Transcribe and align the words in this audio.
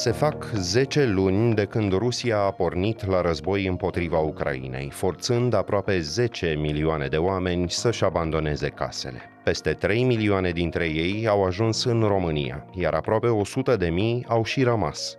Se 0.00 0.10
fac 0.10 0.44
10 0.54 1.04
luni 1.04 1.54
de 1.54 1.64
când 1.64 1.92
Rusia 1.92 2.38
a 2.38 2.50
pornit 2.50 3.06
la 3.06 3.20
război 3.20 3.66
împotriva 3.66 4.18
Ucrainei, 4.18 4.90
forțând 4.90 5.54
aproape 5.54 6.00
10 6.00 6.54
milioane 6.58 7.06
de 7.06 7.16
oameni 7.16 7.70
să-și 7.70 8.04
abandoneze 8.04 8.68
casele. 8.68 9.20
Peste 9.44 9.72
3 9.72 10.04
milioane 10.04 10.50
dintre 10.50 10.84
ei 10.88 11.26
au 11.28 11.44
ajuns 11.44 11.84
în 11.84 12.02
România, 12.02 12.66
iar 12.74 12.94
aproape 12.94 13.26
100 13.26 13.76
de 13.76 13.88
mii 13.88 14.24
au 14.28 14.44
și 14.44 14.62
rămas. 14.62 15.16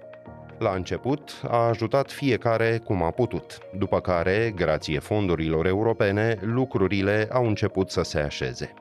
La 0.59 0.71
început 0.71 1.41
a 1.47 1.67
ajutat 1.67 2.11
fiecare 2.11 2.81
cum 2.83 3.03
a 3.03 3.11
putut, 3.11 3.57
după 3.77 3.99
care, 3.99 4.53
grație 4.55 4.99
fondurilor 4.99 5.65
europene, 5.65 6.37
lucrurile 6.41 7.27
au 7.31 7.47
început 7.47 7.89
să 7.89 8.01
se 8.01 8.19
așeze. 8.19 8.73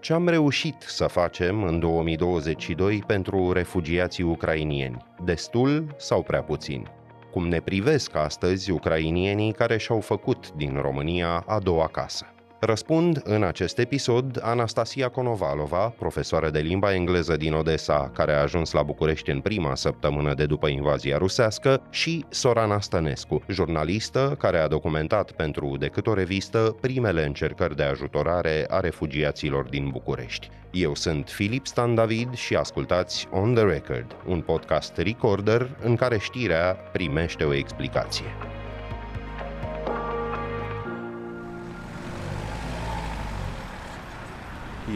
Ce 0.00 0.12
am 0.12 0.28
reușit 0.28 0.82
să 0.86 1.06
facem 1.06 1.62
în 1.62 1.78
2022 1.78 3.02
pentru 3.06 3.52
refugiații 3.52 4.24
ucrainieni? 4.24 5.04
Destul 5.24 5.94
sau 5.96 6.22
prea 6.22 6.42
puțin? 6.42 6.88
Cum 7.30 7.48
ne 7.48 7.60
privesc 7.60 8.14
astăzi 8.14 8.70
ucrainienii 8.70 9.52
care 9.52 9.76
și-au 9.76 10.00
făcut 10.00 10.52
din 10.52 10.78
România 10.80 11.44
a 11.46 11.58
doua 11.58 11.86
casă? 11.86 12.32
Răspund 12.60 13.20
în 13.24 13.42
acest 13.42 13.78
episod 13.78 14.40
Anastasia 14.42 15.08
Konovalova, 15.08 15.94
profesoară 15.98 16.50
de 16.50 16.58
limba 16.58 16.94
engleză 16.94 17.36
din 17.36 17.52
Odessa, 17.52 18.10
care 18.14 18.32
a 18.32 18.40
ajuns 18.40 18.72
la 18.72 18.82
București 18.82 19.30
în 19.30 19.40
prima 19.40 19.74
săptămână 19.74 20.34
de 20.34 20.46
după 20.46 20.68
invazia 20.68 21.18
rusească, 21.18 21.82
și 21.90 22.24
Sorana 22.28 22.80
Stănescu, 22.80 23.42
jurnalistă 23.48 24.36
care 24.38 24.58
a 24.58 24.68
documentat 24.68 25.30
pentru 25.30 25.76
decât 25.78 26.06
o 26.06 26.14
revistă 26.14 26.76
primele 26.80 27.26
încercări 27.26 27.76
de 27.76 27.82
ajutorare 27.82 28.64
a 28.68 28.80
refugiaților 28.80 29.64
din 29.68 29.88
București. 29.88 30.50
Eu 30.70 30.94
sunt 30.94 31.28
Filip 31.28 31.66
Stan 31.66 31.94
David 31.94 32.34
și 32.34 32.54
ascultați 32.54 33.28
On 33.30 33.54
The 33.54 33.64
Record, 33.64 34.16
un 34.26 34.40
podcast 34.40 34.96
recorder 34.96 35.76
în 35.82 35.96
care 35.96 36.18
știrea 36.18 36.76
primește 36.92 37.44
o 37.44 37.54
explicație. 37.54 38.57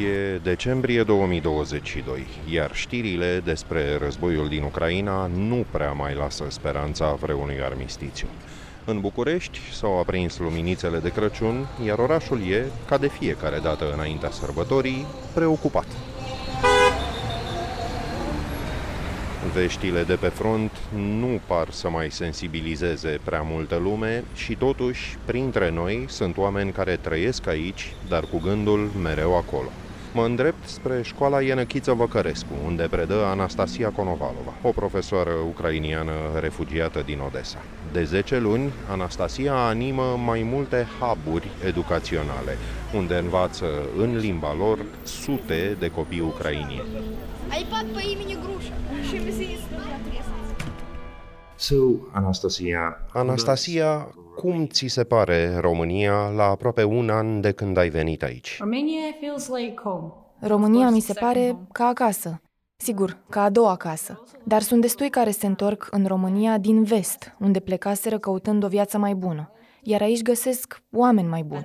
E 0.01 0.39
decembrie 0.43 1.03
2022, 1.03 2.27
iar 2.51 2.75
știrile 2.75 3.41
despre 3.45 3.97
războiul 3.97 4.49
din 4.49 4.62
Ucraina 4.62 5.27
nu 5.27 5.65
prea 5.71 5.93
mai 5.93 6.15
lasă 6.15 6.45
speranța 6.49 7.12
vreunui 7.12 7.62
armistițiu. 7.62 8.27
În 8.84 9.01
București 9.01 9.59
s-au 9.73 9.99
aprins 9.99 10.39
luminițele 10.39 10.99
de 10.99 11.12
Crăciun, 11.12 11.67
iar 11.87 11.99
orașul 11.99 12.41
e, 12.51 12.65
ca 12.89 12.99
de 12.99 13.09
fiecare 13.09 13.59
dată 13.59 13.93
înaintea 13.93 14.31
sărbătorii, 14.31 15.07
preocupat. 15.34 15.87
Veștile 19.53 20.03
de 20.03 20.14
pe 20.14 20.27
front 20.27 20.70
nu 20.95 21.41
par 21.47 21.70
să 21.70 21.89
mai 21.89 22.11
sensibilizeze 22.11 23.20
prea 23.25 23.42
multă 23.42 23.77
lume 23.77 24.25
și 24.34 24.55
totuși, 24.55 25.17
printre 25.25 25.70
noi, 25.70 26.05
sunt 26.09 26.36
oameni 26.36 26.72
care 26.72 26.97
trăiesc 26.97 27.47
aici, 27.47 27.94
dar 28.09 28.25
cu 28.25 28.39
gândul 28.39 28.91
mereu 29.03 29.36
acolo. 29.36 29.69
Mă 30.14 30.25
îndrept 30.25 30.69
spre 30.69 31.03
școala 31.03 31.42
Ienăchiță 31.42 31.92
Văcărescu, 31.92 32.53
unde 32.64 32.86
predă 32.91 33.25
Anastasia 33.25 33.89
Konovalova, 33.89 34.55
o 34.62 34.70
profesoară 34.70 35.31
ucrainiană 35.48 36.12
refugiată 36.41 37.03
din 37.05 37.19
Odessa. 37.27 37.59
De 37.92 38.05
10 38.05 38.39
luni, 38.39 38.72
Anastasia 38.91 39.55
animă 39.55 40.20
mai 40.25 40.42
multe 40.42 40.87
huburi 41.00 41.48
educaționale, 41.66 42.56
unde 42.94 43.14
învață 43.14 43.66
în 43.97 44.16
limba 44.16 44.55
lor 44.59 44.78
sute 45.03 45.77
de 45.78 45.89
copii 45.89 46.20
ucrainieni. 46.20 46.87
iPad 47.61 47.86
pe 47.95 48.03
imeni 48.12 48.39
Grușa 48.42 48.75
și 49.08 49.20
So, 51.56 51.75
Anastasia, 52.12 53.06
Anastasia, 53.12 54.15
cum 54.37 54.66
ți 54.66 54.87
se 54.87 55.04
pare 55.04 55.56
România 55.60 56.28
la 56.28 56.44
aproape 56.44 56.84
un 56.84 57.10
an 57.10 57.41
de 57.41 57.53
când 57.53 57.77
ai 57.77 57.88
venit 57.88 58.22
aici? 58.22 58.59
România 60.41 60.91
mi 60.91 61.00
se 61.00 61.12
pare 61.12 61.56
ca 61.72 61.84
acasă. 61.84 62.41
Sigur, 62.77 63.19
ca 63.28 63.43
a 63.43 63.50
doua 63.50 63.77
casă. 63.77 64.25
Dar 64.44 64.62
sunt 64.62 64.81
destui 64.81 65.09
care 65.09 65.31
se 65.31 65.47
întorc 65.47 65.88
în 65.91 66.06
România 66.06 66.59
din 66.59 66.82
vest, 66.82 67.37
unde 67.38 67.60
plecaseră 67.60 68.19
căutând 68.19 68.65
o 68.65 68.69
viață 68.69 68.98
mai 68.98 69.15
bună. 69.15 69.50
Iar 69.82 70.00
aici 70.00 70.22
găsesc 70.22 70.82
oameni 70.93 71.28
mai 71.28 71.43
buni. 71.43 71.65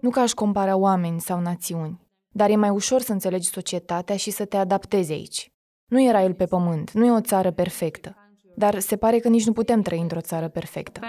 Nu 0.00 0.10
că 0.10 0.20
aș 0.20 0.32
compara 0.32 0.76
oameni 0.76 1.20
sau 1.20 1.40
națiuni, 1.40 2.00
dar 2.32 2.50
e 2.50 2.56
mai 2.56 2.70
ușor 2.70 3.00
să 3.00 3.12
înțelegi 3.12 3.48
societatea 3.48 4.16
și 4.16 4.30
să 4.30 4.44
te 4.44 4.56
adaptezi 4.56 5.12
aici. 5.12 5.52
Nu 5.86 6.02
era 6.02 6.22
el 6.22 6.34
pe 6.34 6.44
pământ, 6.44 6.90
nu 6.90 7.04
e 7.04 7.10
o 7.10 7.20
țară 7.20 7.50
perfectă. 7.50 8.16
Dar 8.54 8.78
se 8.78 8.96
pare 8.96 9.18
că 9.18 9.28
nici 9.28 9.46
nu 9.46 9.52
putem 9.52 9.82
trăi 9.82 10.00
într-o 10.00 10.20
țară 10.20 10.48
perfectă. 10.48 11.00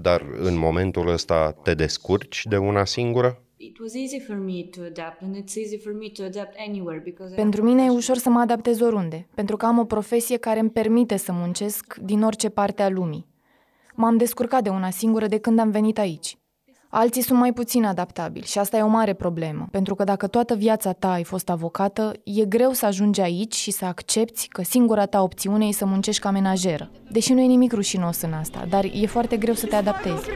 Dar 0.00 0.26
în 0.38 0.56
momentul 0.56 1.08
ăsta 1.08 1.52
te 1.52 1.74
descurci 1.74 2.46
de 2.46 2.56
una 2.56 2.84
singură? 2.84 3.42
Pentru 7.34 7.62
mine 7.62 7.84
e 7.84 7.90
ușor 7.90 8.16
să 8.16 8.28
mă 8.28 8.40
adaptez 8.40 8.80
oriunde, 8.80 9.28
pentru 9.34 9.56
că 9.56 9.66
am 9.66 9.78
o 9.78 9.84
profesie 9.84 10.36
care 10.36 10.60
îmi 10.60 10.70
permite 10.70 11.16
să 11.16 11.32
muncesc 11.32 11.96
din 11.96 12.22
orice 12.22 12.48
parte 12.48 12.82
a 12.82 12.88
lumii. 12.88 13.26
M-am 13.94 14.16
descurcat 14.16 14.62
de 14.62 14.68
una 14.68 14.90
singură 14.90 15.26
de 15.26 15.38
când 15.38 15.58
am 15.58 15.70
venit 15.70 15.98
aici. 15.98 16.38
Alții 16.96 17.22
sunt 17.22 17.38
mai 17.38 17.52
puțin 17.52 17.84
adaptabili 17.84 18.46
și 18.46 18.58
asta 18.58 18.76
e 18.76 18.82
o 18.82 18.86
mare 18.86 19.12
problemă, 19.12 19.68
pentru 19.70 19.94
că 19.94 20.04
dacă 20.04 20.26
toată 20.26 20.54
viața 20.54 20.92
ta 20.92 21.12
ai 21.12 21.24
fost 21.24 21.50
avocată, 21.50 22.12
e 22.24 22.44
greu 22.44 22.70
să 22.70 22.86
ajungi 22.86 23.20
aici 23.20 23.54
și 23.54 23.70
să 23.70 23.84
accepti 23.84 24.48
că 24.48 24.62
singura 24.62 25.06
ta 25.06 25.22
opțiune 25.22 25.66
e 25.66 25.72
să 25.72 25.86
muncești 25.86 26.20
ca 26.20 26.30
menajeră. 26.30 26.90
Deși 27.10 27.32
nu 27.32 27.40
e 27.40 27.46
nimic 27.46 27.72
rușinos 27.72 28.20
în 28.20 28.32
asta, 28.32 28.66
dar 28.68 28.84
e 28.84 29.06
foarte 29.06 29.36
greu 29.36 29.54
să 29.54 29.66
te 29.66 29.76
adaptezi. 29.76 30.28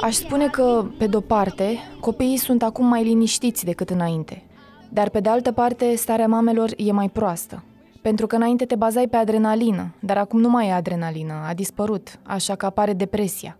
Aș 0.00 0.14
spune 0.14 0.48
că, 0.48 0.84
pe 0.98 1.06
de-o 1.06 1.20
parte, 1.20 1.78
copiii 2.00 2.36
sunt 2.36 2.62
acum 2.62 2.86
mai 2.86 3.04
liniștiți 3.04 3.64
decât 3.64 3.90
înainte, 3.90 4.42
dar 4.88 5.08
pe 5.08 5.20
de 5.20 5.28
altă 5.28 5.52
parte, 5.52 5.94
starea 5.96 6.26
mamelor 6.26 6.70
e 6.76 6.92
mai 6.92 7.08
proastă. 7.08 7.62
Pentru 8.02 8.26
că 8.26 8.36
înainte 8.36 8.64
te 8.64 8.74
bazai 8.74 9.08
pe 9.08 9.16
adrenalină, 9.16 9.94
dar 10.00 10.16
acum 10.16 10.40
nu 10.40 10.48
mai 10.48 10.68
e 10.68 10.72
adrenalină, 10.72 11.34
a 11.48 11.54
dispărut, 11.54 12.18
așa 12.22 12.54
că 12.54 12.66
apare 12.66 12.92
depresia. 12.92 13.58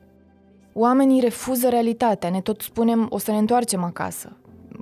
Oamenii 0.73 1.21
refuză 1.21 1.69
realitatea, 1.69 2.31
ne 2.31 2.41
tot 2.41 2.61
spunem 2.61 3.07
o 3.11 3.19
să 3.19 3.31
ne 3.31 3.39
întoarcem 3.39 3.85
acasă. 3.85 4.37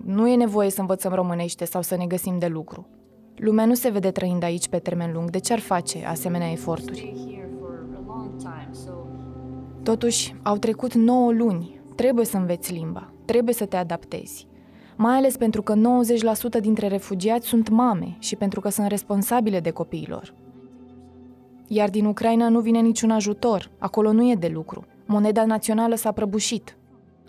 Nu 0.04 0.28
e 0.28 0.36
nevoie 0.36 0.70
să 0.70 0.80
învățăm 0.80 1.12
românește 1.12 1.64
sau 1.64 1.82
să 1.82 1.96
ne 1.96 2.06
găsim 2.06 2.38
de 2.38 2.46
lucru. 2.46 2.86
Lumea 3.36 3.64
nu 3.64 3.74
se 3.74 3.90
vede 3.90 4.10
trăind 4.10 4.42
aici 4.42 4.68
pe 4.68 4.78
termen 4.78 5.12
lung, 5.12 5.30
de 5.30 5.38
ce 5.38 5.52
ar 5.52 5.60
face 5.60 6.04
asemenea 6.06 6.50
eforturi? 6.50 7.14
Totuși, 9.82 10.34
au 10.42 10.56
trecut 10.56 10.94
9 10.94 11.32
luni, 11.32 11.80
trebuie 11.94 12.24
să 12.24 12.36
înveți 12.36 12.72
limba, 12.72 13.12
trebuie 13.24 13.54
să 13.54 13.66
te 13.66 13.76
adaptezi 13.76 14.48
mai 15.02 15.16
ales 15.16 15.36
pentru 15.36 15.62
că 15.62 15.74
90% 16.58 16.60
dintre 16.60 16.88
refugiați 16.88 17.46
sunt 17.46 17.68
mame 17.68 18.16
și 18.18 18.36
pentru 18.36 18.60
că 18.60 18.68
sunt 18.68 18.86
responsabile 18.86 19.60
de 19.60 19.70
copiilor. 19.70 20.34
Iar 21.66 21.90
din 21.90 22.04
Ucraina 22.04 22.48
nu 22.48 22.60
vine 22.60 22.80
niciun 22.80 23.10
ajutor, 23.10 23.70
acolo 23.78 24.12
nu 24.12 24.30
e 24.30 24.34
de 24.34 24.48
lucru. 24.48 24.84
Moneda 25.06 25.44
națională 25.44 25.94
s-a 25.94 26.12
prăbușit. 26.12 26.76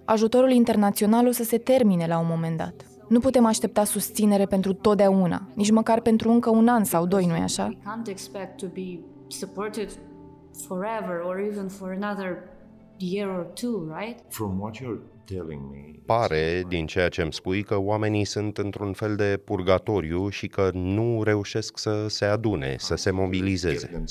Ajutorul 0.05 0.51
internațional 0.51 1.27
o 1.27 1.31
să 1.31 1.43
se 1.43 1.57
termine 1.57 2.07
la 2.07 2.19
un 2.19 2.25
moment 2.29 2.57
dat. 2.57 2.73
Nu 3.07 3.19
putem 3.19 3.45
aștepta 3.45 3.83
susținere 3.83 4.45
pentru 4.45 4.73
totdeauna, 4.73 5.41
nici 5.53 5.71
măcar 5.71 6.01
pentru 6.01 6.31
încă 6.31 6.49
un 6.49 6.67
an 6.67 6.83
sau 6.83 7.05
doi, 7.05 7.25
nu-i 7.25 7.39
așa? 7.39 7.77
forever 10.67 11.21
or 11.25 11.39
even 11.39 11.67
for 11.67 11.89
another 12.01 12.37
year 12.97 13.29
or 13.29 13.45
two, 13.53 13.87
right? 13.99 14.19
From 14.29 14.59
what 14.59 14.75
you're 14.75 15.10
Pare, 16.05 16.63
din 16.67 16.85
ceea 16.85 17.09
ce 17.09 17.21
îmi 17.21 17.33
spui, 17.33 17.63
că 17.63 17.77
oamenii 17.77 18.25
sunt 18.25 18.57
într-un 18.57 18.93
fel 18.93 19.15
de 19.15 19.41
purgatoriu 19.45 20.29
și 20.29 20.47
că 20.47 20.69
nu 20.73 21.23
reușesc 21.23 21.77
să 21.77 22.05
se 22.07 22.25
adune, 22.25 22.75
să 22.79 22.95
se 22.95 23.11
mobilizeze. 23.11 24.05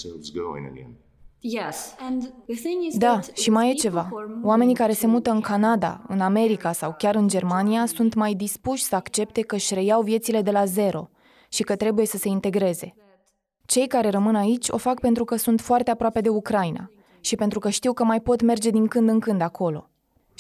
Da, 2.99 3.21
și 3.35 3.51
mai 3.51 3.71
e 3.71 3.75
ceva. 3.75 4.09
Oamenii 4.43 4.75
care 4.75 4.93
se 4.93 5.07
mută 5.07 5.31
în 5.31 5.41
Canada, 5.41 6.05
în 6.09 6.21
America 6.21 6.73
sau 6.73 6.95
chiar 6.99 7.15
în 7.15 7.29
Germania 7.29 7.87
sunt 7.87 8.15
mai 8.15 8.35
dispuși 8.35 8.83
să 8.83 8.95
accepte 8.95 9.41
că 9.41 9.55
își 9.55 9.75
reiau 9.75 10.03
viețile 10.03 10.43
de 10.43 10.51
la 10.51 10.65
zero 10.65 11.11
și 11.49 11.63
că 11.63 11.77
trebuie 11.77 12.07
să 12.07 12.17
se 12.17 12.29
integreze. 12.29 12.95
Cei 13.67 13.87
care 13.87 14.09
rămân 14.09 14.35
aici 14.35 14.69
o 14.69 14.77
fac 14.77 15.01
pentru 15.01 15.25
că 15.25 15.37
sunt 15.37 15.61
foarte 15.61 15.91
aproape 15.91 16.21
de 16.21 16.29
Ucraina 16.29 16.91
și 17.21 17.37
pentru 17.37 17.59
că 17.59 17.69
știu 17.69 17.93
că 17.93 18.05
mai 18.05 18.21
pot 18.21 18.43
merge 18.43 18.71
din 18.71 18.87
când 18.87 19.09
în 19.09 19.21
când 19.21 19.41
acolo. 19.41 19.90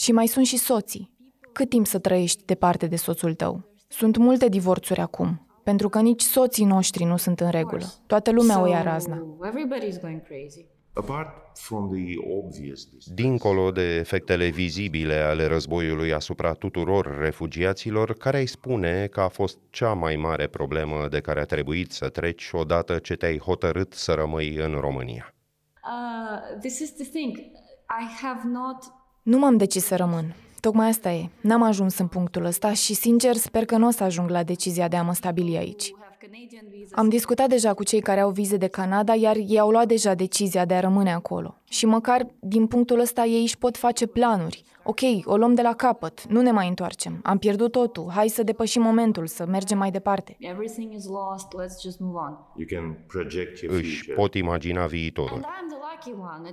Și 0.00 0.12
mai 0.12 0.26
sunt 0.26 0.47
și 0.47 0.56
soții. 0.56 1.11
Cât 1.52 1.69
timp 1.69 1.87
să 1.87 1.99
trăiești 1.99 2.44
departe 2.44 2.87
de 2.87 2.97
soțul 2.97 3.35
tău? 3.35 3.75
Sunt 3.88 4.17
multe 4.17 4.49
divorțuri 4.49 5.00
acum, 5.00 5.47
pentru 5.64 5.88
că 5.88 6.00
nici 6.00 6.23
soții 6.23 6.64
noștri 6.64 7.05
nu 7.05 7.17
sunt 7.17 7.41
în 7.41 7.50
regulă. 7.50 7.85
Toată 8.06 8.31
lumea 8.31 8.61
o 8.61 8.67
ia 8.67 8.82
razna. 8.82 9.23
Dincolo 13.14 13.70
de 13.70 13.94
efectele 13.94 14.49
vizibile 14.49 15.14
ale 15.14 15.47
războiului 15.47 16.12
asupra 16.12 16.52
tuturor 16.52 17.19
refugiaților, 17.19 18.12
care 18.14 18.37
ai 18.37 18.47
spune 18.47 19.06
că 19.06 19.20
a 19.20 19.29
fost 19.29 19.58
cea 19.70 19.93
mai 19.93 20.17
mare 20.17 20.47
problemă 20.47 21.08
de 21.11 21.20
care 21.20 21.41
a 21.41 21.44
trebuit 21.44 21.93
să 21.93 22.08
treci 22.08 22.49
odată 22.52 22.99
ce 22.99 23.14
te-ai 23.14 23.38
hotărât 23.38 23.93
să 23.93 24.12
rămâi 24.12 24.56
în 24.56 24.73
România? 24.81 25.35
Uh, 25.85 26.58
this 26.61 26.79
is 26.79 26.94
the 26.94 27.05
thing. 27.05 27.37
I 28.00 28.23
have 28.23 28.41
not... 28.44 28.99
Nu 29.22 29.38
m-am 29.38 29.56
decis 29.56 29.84
să 29.84 29.96
rămân. 29.96 30.34
Tocmai 30.61 30.88
asta 30.88 31.12
e. 31.12 31.28
N-am 31.40 31.62
ajuns 31.62 31.99
în 31.99 32.06
punctul 32.06 32.44
ăsta 32.44 32.72
și, 32.72 32.94
sincer, 32.94 33.34
sper 33.37 33.64
că 33.64 33.76
nu 33.76 33.87
o 33.87 33.90
să 33.90 34.05
ajung 34.05 34.31
la 34.31 34.43
decizia 34.43 34.88
de 34.88 34.96
a 34.96 35.02
mă 35.02 35.14
stabili 35.14 35.56
aici. 35.56 35.93
Am 36.90 37.08
discutat 37.08 37.49
deja 37.49 37.75
cu 37.75 37.84
cei 37.84 38.00
care 38.00 38.20
au 38.20 38.31
vize 38.31 38.56
de 38.56 38.67
Canada, 38.67 39.14
iar 39.14 39.37
ei 39.37 39.58
au 39.58 39.70
luat 39.70 39.87
deja 39.87 40.14
decizia 40.14 40.64
de 40.64 40.75
a 40.75 40.81
rămâne 40.81 41.12
acolo. 41.12 41.61
Și 41.69 41.87
măcar 41.87 42.26
din 42.40 42.67
punctul 42.67 43.00
ăsta 43.00 43.25
ei 43.25 43.43
își 43.43 43.58
pot 43.58 43.76
face 43.76 44.06
planuri. 44.06 44.62
Ok, 44.90 45.00
o 45.25 45.37
luăm 45.37 45.54
de 45.54 45.62
la 45.62 45.75
capăt, 45.75 46.25
nu 46.26 46.40
ne 46.40 46.50
mai 46.50 46.69
întoarcem. 46.69 47.20
Am 47.22 47.38
pierdut 47.38 47.72
totul, 47.72 48.10
hai 48.14 48.28
să 48.28 48.42
depășim 48.42 48.82
momentul, 48.82 49.26
să 49.26 49.46
mergem 49.46 49.78
mai 49.78 49.90
departe. 49.90 50.37
Își 53.69 54.10
pot 54.10 54.34
imagina 54.34 54.87
viitorul. 54.87 55.46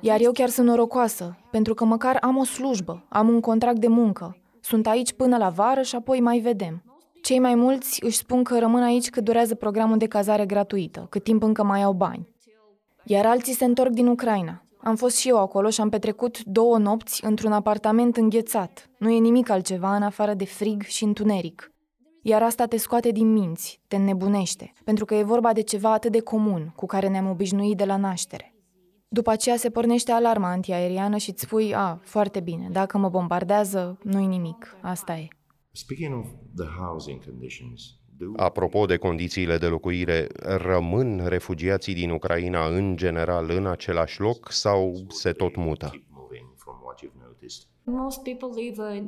Iar 0.02 0.20
eu 0.22 0.32
chiar 0.32 0.50
sunt 0.50 0.68
norocoasă, 0.68 1.38
pentru 1.52 1.74
că 1.74 1.86
măcar 1.86 2.18
am 2.22 2.38
o 2.38 2.44
slujbă, 2.44 3.06
am 3.10 3.30
un 3.30 3.40
contract 3.40 3.80
de 3.80 3.88
muncă. 3.88 4.38
Sunt 4.62 4.88
aici 4.88 5.14
până 5.14 5.38
la 5.38 5.50
vară 5.50 5.82
și 5.82 5.96
apoi 5.96 6.20
mai 6.20 6.40
vedem. 6.40 6.84
Cei 7.22 7.40
mai 7.40 7.56
mulți 7.56 8.06
își 8.06 8.18
spun 8.18 8.44
că 8.44 8.60
rămân 8.60 8.84
aici 8.84 9.10
cât 9.10 9.24
durează 9.24 9.56
programul 9.56 9.98
de 9.98 10.08
cazare 10.08 10.46
gratuită, 10.46 11.08
cât 11.10 11.24
timp 11.24 11.44
încă 11.44 11.64
mai 11.64 11.84
au 11.84 11.94
bani. 11.94 12.28
Iar 13.04 13.26
alții 13.26 13.54
se 13.54 13.66
întorc 13.66 13.92
din 13.92 14.08
Ucraina. 14.08 14.67
Am 14.88 14.96
fost 14.96 15.18
și 15.18 15.28
eu 15.28 15.40
acolo 15.40 15.70
și 15.70 15.82
am 15.82 15.90
petrecut 15.90 16.44
două 16.44 16.78
nopți 16.78 17.26
într-un 17.26 17.52
apartament 17.52 18.18
înghețat. 18.18 18.90
Nu 18.98 19.10
e 19.10 19.20
nimic 19.20 19.50
altceva 19.50 19.96
în 19.96 20.02
afară 20.02 20.34
de 20.34 20.46
frig 20.46 20.84
și 20.84 21.04
întuneric. 21.04 21.72
Iar 22.22 22.44
asta 22.44 22.66
te 22.66 22.78
scoate 22.78 23.12
din 23.12 23.32
minți, 23.32 23.82
te 23.88 23.96
înnebunește, 23.96 24.74
pentru 24.84 25.06
că 25.06 25.16
e 25.16 25.24
vorba 25.24 25.54
de 25.54 25.62
ceva 25.62 25.94
atât 25.94 26.12
de 26.12 26.20
comun, 26.20 26.74
cu 26.76 26.86
care 26.86 27.08
ne-am 27.08 27.30
obișnuit 27.30 27.78
de 27.78 27.86
la 27.86 27.98
naștere. 27.98 28.56
După 29.08 29.30
aceea 29.30 29.58
se 29.58 29.70
pornește 29.70 30.12
alarma 30.12 30.52
antiaeriană 30.52 31.18
și 31.18 31.30
îți 31.30 31.42
spui, 31.42 31.76
a, 31.76 32.00
foarte 32.04 32.40
bine, 32.40 32.70
dacă 32.72 32.98
mă 32.98 33.10
bombardează, 33.10 33.98
nu-i 34.04 34.26
nimic, 34.26 34.78
asta 34.82 35.16
e. 35.16 35.28
Apropo 38.36 38.86
de 38.86 38.98
condițiile 38.98 39.58
de 39.58 39.66
locuire, 39.66 40.28
rămân 40.40 41.22
refugiații 41.26 41.94
din 41.94 42.10
Ucraina 42.10 42.68
în 42.68 42.96
general 42.96 43.50
în 43.50 43.66
același 43.66 44.22
loc 44.22 44.52
sau 44.52 44.94
se 45.08 45.32
tot 45.32 45.56
mută? 45.56 45.92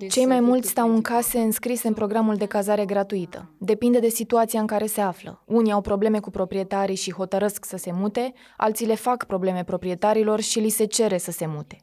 Cei 0.09 0.25
mai 0.25 0.39
mulți 0.39 0.69
stau 0.69 0.93
în 0.93 1.01
case 1.01 1.39
înscrise 1.39 1.87
în 1.87 1.93
programul 1.93 2.35
de 2.35 2.45
cazare 2.45 2.85
gratuită. 2.85 3.51
Depinde 3.57 3.99
de 3.99 4.07
situația 4.07 4.59
în 4.59 4.67
care 4.67 4.85
se 4.85 5.01
află. 5.01 5.43
Unii 5.45 5.71
au 5.71 5.81
probleme 5.81 6.19
cu 6.19 6.29
proprietarii 6.29 6.95
și 6.95 7.13
hotărăsc 7.13 7.65
să 7.65 7.77
se 7.77 7.91
mute, 7.91 8.33
alții 8.57 8.85
le 8.85 8.95
fac 8.95 9.25
probleme 9.25 9.63
proprietarilor 9.63 10.39
și 10.39 10.59
li 10.59 10.69
se 10.69 10.85
cere 10.85 11.17
să 11.17 11.31
se 11.31 11.45
mute. 11.47 11.77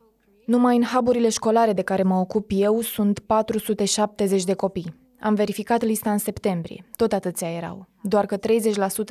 Numai 0.46 0.76
în 0.76 0.82
haburile 0.82 1.28
școlare 1.28 1.72
de 1.72 1.82
care 1.82 2.02
mă 2.02 2.14
ocup 2.14 2.50
eu 2.54 2.80
sunt 2.80 3.18
470 3.18 4.44
de 4.44 4.54
copii. 4.54 5.05
Am 5.20 5.34
verificat 5.34 5.82
lista 5.82 6.10
în 6.10 6.18
septembrie. 6.18 6.84
Tot 6.96 7.12
atâția 7.12 7.50
erau. 7.50 7.86
Doar 8.00 8.26
că 8.26 8.36
30% 8.36 8.40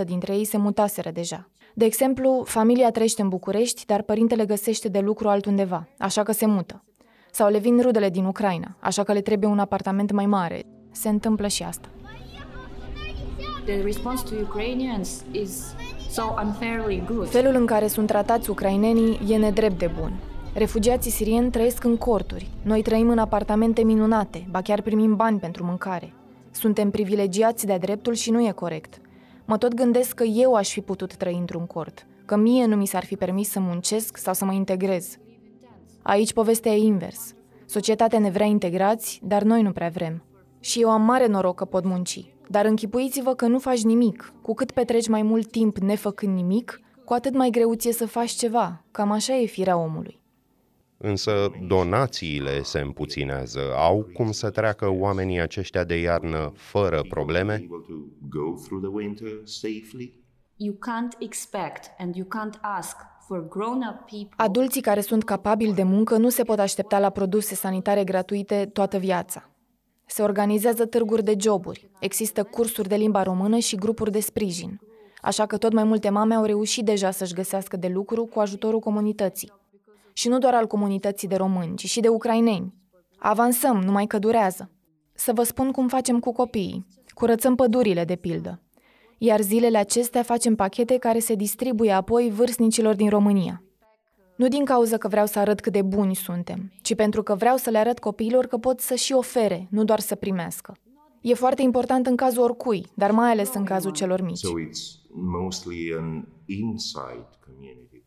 dintre 0.05 0.35
ei 0.35 0.45
se 0.45 0.57
mutaseră 0.57 1.11
deja. 1.11 1.49
De 1.73 1.85
exemplu, 1.85 2.43
familia 2.45 2.91
trăiește 2.91 3.21
în 3.21 3.29
București, 3.29 3.85
dar 3.85 4.01
părintele 4.01 4.45
găsește 4.45 4.87
de 4.87 4.99
lucru 4.99 5.27
altundeva, 5.29 5.87
așa 5.97 6.23
că 6.23 6.31
se 6.31 6.45
mută. 6.45 6.83
Sau 7.31 7.49
le 7.49 7.57
vin 7.57 7.81
rudele 7.81 8.09
din 8.09 8.25
Ucraina, 8.25 8.75
așa 8.79 9.03
că 9.03 9.13
le 9.13 9.21
trebuie 9.21 9.49
un 9.49 9.59
apartament 9.59 10.11
mai 10.11 10.25
mare. 10.25 10.63
Se 10.91 11.09
întâmplă 11.09 11.47
și 11.47 11.63
asta. 11.63 11.89
The 13.65 13.81
response 13.81 14.23
to 14.23 14.41
Ukrainians 14.41 15.23
is 15.31 15.75
so 16.09 16.23
unfairly 16.43 17.03
good. 17.07 17.29
Felul 17.29 17.55
în 17.55 17.65
care 17.65 17.87
sunt 17.87 18.07
tratați 18.07 18.49
ucrainenii 18.49 19.19
e 19.27 19.37
nedrept 19.37 19.79
de 19.79 19.91
bun. 19.99 20.13
Refugiații 20.57 21.11
sirieni 21.11 21.51
trăiesc 21.51 21.83
în 21.83 21.97
corturi. 21.97 22.49
Noi 22.61 22.81
trăim 22.81 23.09
în 23.09 23.17
apartamente 23.17 23.83
minunate, 23.83 24.47
ba 24.49 24.61
chiar 24.61 24.81
primim 24.81 25.15
bani 25.15 25.39
pentru 25.39 25.63
mâncare. 25.63 26.13
Suntem 26.51 26.89
privilegiați 26.89 27.65
de-a 27.65 27.77
dreptul 27.77 28.13
și 28.13 28.31
nu 28.31 28.47
e 28.47 28.51
corect. 28.51 29.01
Mă 29.45 29.57
tot 29.57 29.73
gândesc 29.73 30.15
că 30.15 30.23
eu 30.23 30.53
aș 30.53 30.71
fi 30.71 30.81
putut 30.81 31.15
trăi 31.15 31.37
într-un 31.39 31.65
cort, 31.65 32.07
că 32.25 32.35
mie 32.35 32.65
nu 32.65 32.75
mi 32.75 32.85
s-ar 32.85 33.05
fi 33.05 33.15
permis 33.15 33.49
să 33.49 33.59
muncesc 33.59 34.17
sau 34.17 34.33
să 34.33 34.45
mă 34.45 34.53
integrez. 34.53 35.17
Aici 36.01 36.33
povestea 36.33 36.71
e 36.71 36.77
invers. 36.77 37.33
Societatea 37.65 38.19
ne 38.19 38.29
vrea 38.29 38.45
integrați, 38.45 39.19
dar 39.23 39.43
noi 39.43 39.61
nu 39.61 39.71
prea 39.71 39.89
vrem. 39.89 40.23
Și 40.59 40.81
eu 40.81 40.89
am 40.89 41.01
mare 41.01 41.27
noroc 41.27 41.55
că 41.55 41.65
pot 41.65 41.85
munci. 41.85 42.33
Dar 42.49 42.65
închipuiți-vă 42.65 43.33
că 43.33 43.47
nu 43.47 43.59
faci 43.59 43.83
nimic. 43.83 44.33
Cu 44.41 44.53
cât 44.53 44.71
petreci 44.71 45.07
mai 45.07 45.21
mult 45.21 45.51
timp 45.51 45.77
nefăcând 45.77 46.35
nimic, 46.35 46.79
cu 47.05 47.13
atât 47.13 47.33
mai 47.33 47.49
greu 47.49 47.73
ție 47.73 47.91
să 47.91 48.07
faci 48.07 48.31
ceva. 48.31 48.83
Cam 48.91 49.11
așa 49.11 49.35
e 49.35 49.45
firea 49.45 49.77
omului. 49.77 50.23
Însă 51.07 51.51
donațiile 51.67 52.61
se 52.61 52.79
împuținează. 52.79 53.59
Au 53.75 54.09
cum 54.13 54.31
să 54.31 54.49
treacă 54.49 54.89
oamenii 54.89 55.39
aceștia 55.39 55.83
de 55.83 55.99
iarnă 55.99 56.51
fără 56.55 57.01
probleme? 57.09 57.67
You 60.55 60.73
can't 60.73 61.19
expect 61.19 61.91
and 61.97 62.15
you 62.15 62.27
can't 62.27 62.59
ask 62.61 62.97
Adulții 64.35 64.81
care 64.81 65.01
sunt 65.01 65.23
capabili 65.23 65.73
de 65.73 65.83
muncă 65.83 66.17
nu 66.17 66.29
se 66.29 66.43
pot 66.43 66.59
aștepta 66.59 66.99
la 66.99 67.09
produse 67.09 67.55
sanitare 67.55 68.03
gratuite 68.03 68.69
toată 68.73 68.97
viața. 68.97 69.49
Se 70.05 70.21
organizează 70.21 70.85
târguri 70.85 71.23
de 71.23 71.35
joburi, 71.39 71.89
există 71.99 72.43
cursuri 72.43 72.87
de 72.87 72.95
limba 72.95 73.23
română 73.23 73.57
și 73.57 73.75
grupuri 73.75 74.11
de 74.11 74.19
sprijin. 74.19 74.79
Așa 75.21 75.45
că 75.45 75.57
tot 75.57 75.73
mai 75.73 75.83
multe 75.83 76.09
mame 76.09 76.35
au 76.35 76.43
reușit 76.43 76.85
deja 76.85 77.11
să-și 77.11 77.33
găsească 77.33 77.77
de 77.77 77.87
lucru 77.87 78.25
cu 78.25 78.39
ajutorul 78.39 78.79
comunității. 78.79 79.51
Și 80.17 80.27
nu 80.27 80.37
doar 80.37 80.53
al 80.53 80.67
comunității 80.67 81.27
de 81.27 81.35
români, 81.35 81.75
ci 81.75 81.85
și 81.85 81.99
de 81.99 82.07
ucraineni. 82.07 82.73
Avansăm, 83.17 83.81
numai 83.81 84.05
că 84.05 84.19
durează. 84.19 84.71
Să 85.13 85.33
vă 85.33 85.43
spun 85.43 85.71
cum 85.71 85.87
facem 85.87 86.19
cu 86.19 86.31
copiii. 86.31 86.85
Curățăm 87.13 87.55
pădurile, 87.55 88.05
de 88.05 88.15
pildă 88.15 88.59
iar 89.17 89.41
zilele 89.41 89.77
acestea 89.77 90.23
facem 90.23 90.55
pachete 90.55 90.97
care 90.97 91.19
se 91.19 91.35
distribuie 91.35 91.91
apoi 91.91 92.31
vârstnicilor 92.35 92.95
din 92.95 93.09
România. 93.09 93.63
Nu 94.35 94.47
din 94.47 94.65
cauza 94.65 94.97
că 94.97 95.07
vreau 95.07 95.25
să 95.25 95.39
arăt 95.39 95.59
cât 95.59 95.73
de 95.73 95.81
buni 95.81 96.15
suntem, 96.15 96.71
ci 96.81 96.95
pentru 96.95 97.23
că 97.23 97.35
vreau 97.35 97.57
să 97.57 97.69
le 97.69 97.77
arăt 97.77 97.99
copiilor 97.99 98.45
că 98.45 98.57
pot 98.57 98.79
să 98.79 98.95
și 98.95 99.13
ofere, 99.13 99.67
nu 99.71 99.83
doar 99.83 99.99
să 99.99 100.15
primească. 100.15 100.77
E 101.21 101.33
foarte 101.33 101.61
important 101.61 102.07
în 102.07 102.15
cazul 102.15 102.43
oricui, 102.43 102.85
dar 102.93 103.11
mai 103.11 103.31
ales 103.31 103.53
în 103.53 103.63
cazul 103.63 103.91
celor 103.91 104.21
mici. 104.21 104.39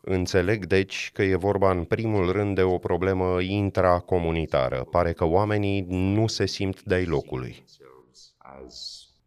Înțeleg, 0.00 0.66
deci, 0.66 1.10
că 1.14 1.22
e 1.22 1.36
vorba 1.36 1.70
în 1.70 1.84
primul 1.84 2.32
rând 2.32 2.54
de 2.54 2.62
o 2.62 2.78
problemă 2.78 3.40
intracomunitară. 3.40 4.86
Pare 4.90 5.12
că 5.12 5.24
oamenii 5.24 5.86
nu 5.88 6.26
se 6.26 6.46
simt 6.46 6.82
de-ai 6.82 7.04
locului 7.04 7.64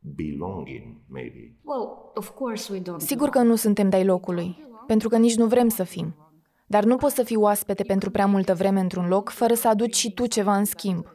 belonging, 0.01 0.96
maybe. 1.08 1.56
Well, 1.63 2.12
of 2.16 2.30
course 2.30 2.72
we 2.74 2.80
don't 2.80 3.00
Sigur 3.00 3.30
că 3.30 3.42
nu 3.42 3.56
suntem 3.56 3.90
de 3.90 4.04
locului, 4.04 4.68
pentru 4.88 5.10
că 5.10 5.18
nici 5.18 5.36
nu 5.36 5.46
vrem 5.46 5.70
să 5.70 5.84
fim. 5.84 6.16
Dar 6.68 6.84
nu 6.84 6.96
poți 6.96 7.16
să 7.16 7.24
fii 7.24 7.36
oaspete 7.36 7.84
pentru 7.84 8.12
prea 8.12 8.25
multă 8.25 8.54
vreme 8.54 8.80
într-un 8.80 9.08
loc 9.08 9.30
fără 9.30 9.54
să 9.54 9.68
aduci 9.68 9.96
și 9.96 10.13
tu 10.13 10.25
ceva 10.25 10.56
în 10.56 10.66
schimb. 10.66 11.06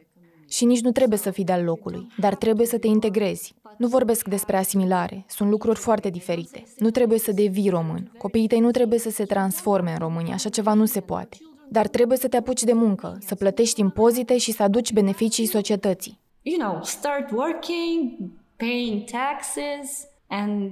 Și 0.49 0.65
nici 0.65 0.81
nu 0.81 0.91
trebuie 0.91 1.17
să 1.17 1.31
fii 1.31 1.43
de-al 1.43 1.63
locului, 1.63 2.07
dar 2.17 2.35
trebuie 2.35 2.65
să 2.65 2.77
te 2.77 2.87
integrezi. 2.87 3.55
Nu 3.77 3.87
vorbesc 3.87 4.27
despre 4.27 4.57
asimilare, 4.57 5.25
sunt 5.27 5.49
lucruri 5.49 5.79
foarte 5.79 6.09
diferite. 6.09 6.63
Nu 6.77 6.89
trebuie 6.89 7.19
să 7.19 7.31
devii 7.31 7.69
român. 7.69 8.11
Copiii 8.17 8.47
tăi 8.47 8.59
nu 8.59 8.71
trebuie 8.71 8.99
să 8.99 9.09
se 9.09 9.23
transforme 9.23 9.91
în 9.91 9.97
România, 9.97 10.33
așa 10.33 10.49
ceva 10.49 10.73
nu 10.73 10.85
se 10.85 10.99
poate. 10.99 11.37
Dar 11.69 11.87
trebuie 11.87 12.17
să 12.17 12.27
te 12.27 12.37
apuci 12.37 12.63
de 12.63 12.73
muncă, 12.73 13.17
să 13.19 13.35
plătești 13.35 13.79
impozite 13.79 14.37
și 14.37 14.51
să 14.51 14.63
aduci 14.63 14.93
beneficii 14.93 15.45
societății. 15.45 16.19
You 16.41 16.57
know, 16.57 16.83
start 16.83 17.31
working, 17.31 18.31
paying 18.55 19.03
taxes 19.03 20.07
and 20.27 20.71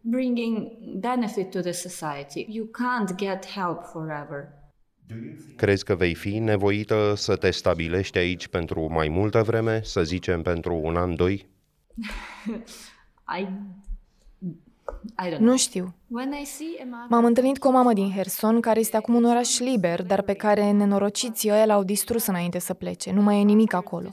bringing 0.00 0.68
benefit 0.98 1.50
to 1.50 1.60
the 1.60 1.72
society. 1.72 2.46
You 2.48 2.66
can't 2.66 3.14
get 3.16 3.46
help 3.46 3.84
forever. 3.92 4.48
Crezi 5.56 5.84
că 5.84 5.94
vei 5.94 6.14
fi 6.14 6.38
nevoită 6.38 7.12
să 7.16 7.36
te 7.36 7.50
stabilești 7.50 8.18
aici 8.18 8.48
pentru 8.48 8.92
mai 8.92 9.08
multă 9.08 9.42
vreme, 9.42 9.80
să 9.84 10.02
zicem 10.02 10.42
pentru 10.42 10.80
un 10.82 10.96
an, 10.96 11.16
doi? 11.16 11.48
I 13.38 13.48
nu 15.38 15.56
știu. 15.56 15.94
M-am 17.08 17.24
întâlnit 17.24 17.58
cu 17.58 17.68
o 17.68 17.70
mamă 17.70 17.92
din 17.92 18.10
Herson, 18.10 18.60
care 18.60 18.80
este 18.80 18.96
acum 18.96 19.14
un 19.14 19.24
oraș 19.24 19.58
liber, 19.58 20.02
dar 20.02 20.22
pe 20.22 20.32
care 20.32 20.70
nenorociții 20.70 21.50
ăia 21.50 21.66
l-au 21.66 21.82
distrus 21.82 22.26
înainte 22.26 22.58
să 22.58 22.74
plece. 22.74 23.12
Nu 23.12 23.22
mai 23.22 23.40
e 23.40 23.42
nimic 23.42 23.72
acolo. 23.72 24.08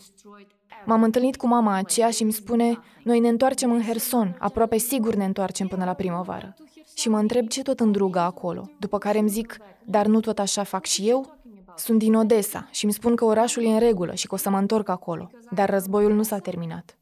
M-am 0.86 1.04
întâlnit 1.04 1.36
cu 1.36 1.48
mama 1.48 1.74
aceea 1.74 2.10
și 2.10 2.22
îmi 2.22 2.32
spune, 2.32 2.80
noi 3.04 3.20
ne 3.20 3.28
întoarcem 3.28 3.72
în 3.72 3.82
Herson, 3.82 4.36
aproape 4.40 4.78
sigur 4.78 5.16
ne 5.16 5.26
întoarcem 5.26 5.68
până 5.68 5.86
la 5.86 5.94
primăvară. 5.94 6.56
și 6.96 7.10
mă 7.10 7.18
întreb 7.20 7.48
ce 7.48 7.62
tot 7.62 7.80
îndrugă 7.80 8.20
acolo, 8.20 8.70
după 8.80 8.98
care 8.98 9.20
îmi 9.20 9.30
zic, 9.30 9.58
dar 9.86 10.06
nu 10.06 10.20
tot 10.20 10.40
așa 10.40 10.64
fac 10.64 10.86
și 10.86 11.10
eu? 11.10 11.36
Sunt 11.76 12.00
din 12.00 12.16
Odessa 12.16 12.68
și 12.72 12.84
îmi 12.84 12.94
spun 12.94 13.16
că 13.16 13.26
orașul 13.26 13.64
e 13.64 13.68
în 13.68 13.80
regulă 13.80 14.14
și 14.14 14.28
că 14.28 14.34
o 14.34 14.38
să 14.38 14.50
mă 14.50 14.58
întorc 14.58 14.90
acolo, 14.90 15.30
dar 15.52 15.70
războiul 15.70 16.14
nu 16.14 16.24
s-a 16.24 16.38
terminat. 16.38 16.98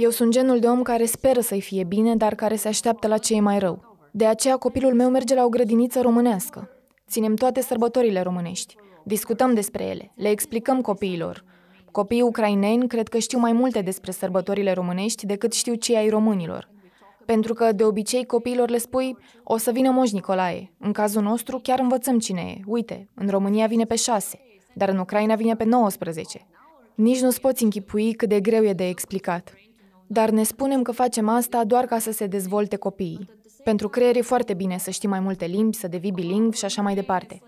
Eu 0.00 0.10
sunt 0.10 0.30
genul 0.30 0.58
de 0.58 0.66
om 0.66 0.82
care 0.82 1.04
speră 1.04 1.40
să-i 1.40 1.60
fie 1.60 1.84
bine, 1.84 2.16
dar 2.16 2.34
care 2.34 2.56
se 2.56 2.68
așteaptă 2.68 3.06
la 3.08 3.18
ce 3.18 3.34
e 3.34 3.40
mai 3.40 3.58
rău. 3.58 3.98
De 4.10 4.26
aceea 4.26 4.56
copilul 4.56 4.94
meu 4.94 5.10
merge 5.10 5.34
la 5.34 5.44
o 5.44 5.48
grădiniță 5.48 6.00
românească. 6.00 6.70
Ținem 7.08 7.34
toate 7.34 7.60
sărbătorile 7.60 8.20
românești. 8.20 8.76
Discutăm 9.04 9.54
despre 9.54 9.84
ele, 9.84 10.12
le 10.14 10.28
explicăm 10.28 10.80
copiilor. 10.80 11.44
Copiii 11.90 12.22
ucraineni 12.22 12.88
cred 12.88 13.08
că 13.08 13.18
știu 13.18 13.38
mai 13.38 13.52
multe 13.52 13.80
despre 13.80 14.10
sărbătorile 14.10 14.72
românești 14.72 15.26
decât 15.26 15.52
știu 15.52 15.74
cei 15.74 15.96
ai 15.96 16.08
românilor. 16.08 16.68
Pentru 17.24 17.54
că, 17.54 17.72
de 17.72 17.84
obicei, 17.84 18.26
copiilor 18.26 18.68
le 18.68 18.78
spui, 18.78 19.16
o 19.44 19.56
să 19.56 19.70
vină 19.70 19.90
Moș 19.90 20.10
Nicolae. 20.10 20.72
În 20.78 20.92
cazul 20.92 21.22
nostru, 21.22 21.58
chiar 21.62 21.78
învățăm 21.78 22.18
cine 22.18 22.54
e. 22.56 22.60
Uite, 22.66 23.08
în 23.14 23.28
România 23.28 23.66
vine 23.66 23.84
pe 23.84 23.94
6, 23.94 24.40
dar 24.74 24.88
în 24.88 24.98
Ucraina 24.98 25.34
vine 25.34 25.56
pe 25.56 25.64
19. 25.64 26.46
Nici 26.94 27.20
nu-ți 27.20 27.40
poți 27.40 27.62
închipui 27.62 28.12
cât 28.12 28.28
de 28.28 28.40
greu 28.40 28.64
e 28.64 28.72
de 28.72 28.88
explicat. 28.88 29.52
Dar 30.08 30.30
ne 30.30 30.42
spunem 30.42 30.82
că 30.82 30.92
facem 30.92 31.28
asta 31.28 31.64
doar 31.64 31.84
ca 31.84 31.98
să 31.98 32.12
se 32.12 32.26
dezvolte 32.26 32.76
copiii. 32.76 33.30
Pentru 33.64 33.88
creier 33.88 34.16
e 34.16 34.20
foarte 34.20 34.54
bine 34.54 34.78
să 34.78 34.90
știi 34.90 35.08
mai 35.08 35.20
multe 35.20 35.44
limbi, 35.44 35.76
să 35.76 35.88
devii 35.88 36.12
bilingv 36.12 36.54
și 36.54 36.64
așa 36.64 36.82
mai 36.82 36.94
departe. 36.94 37.42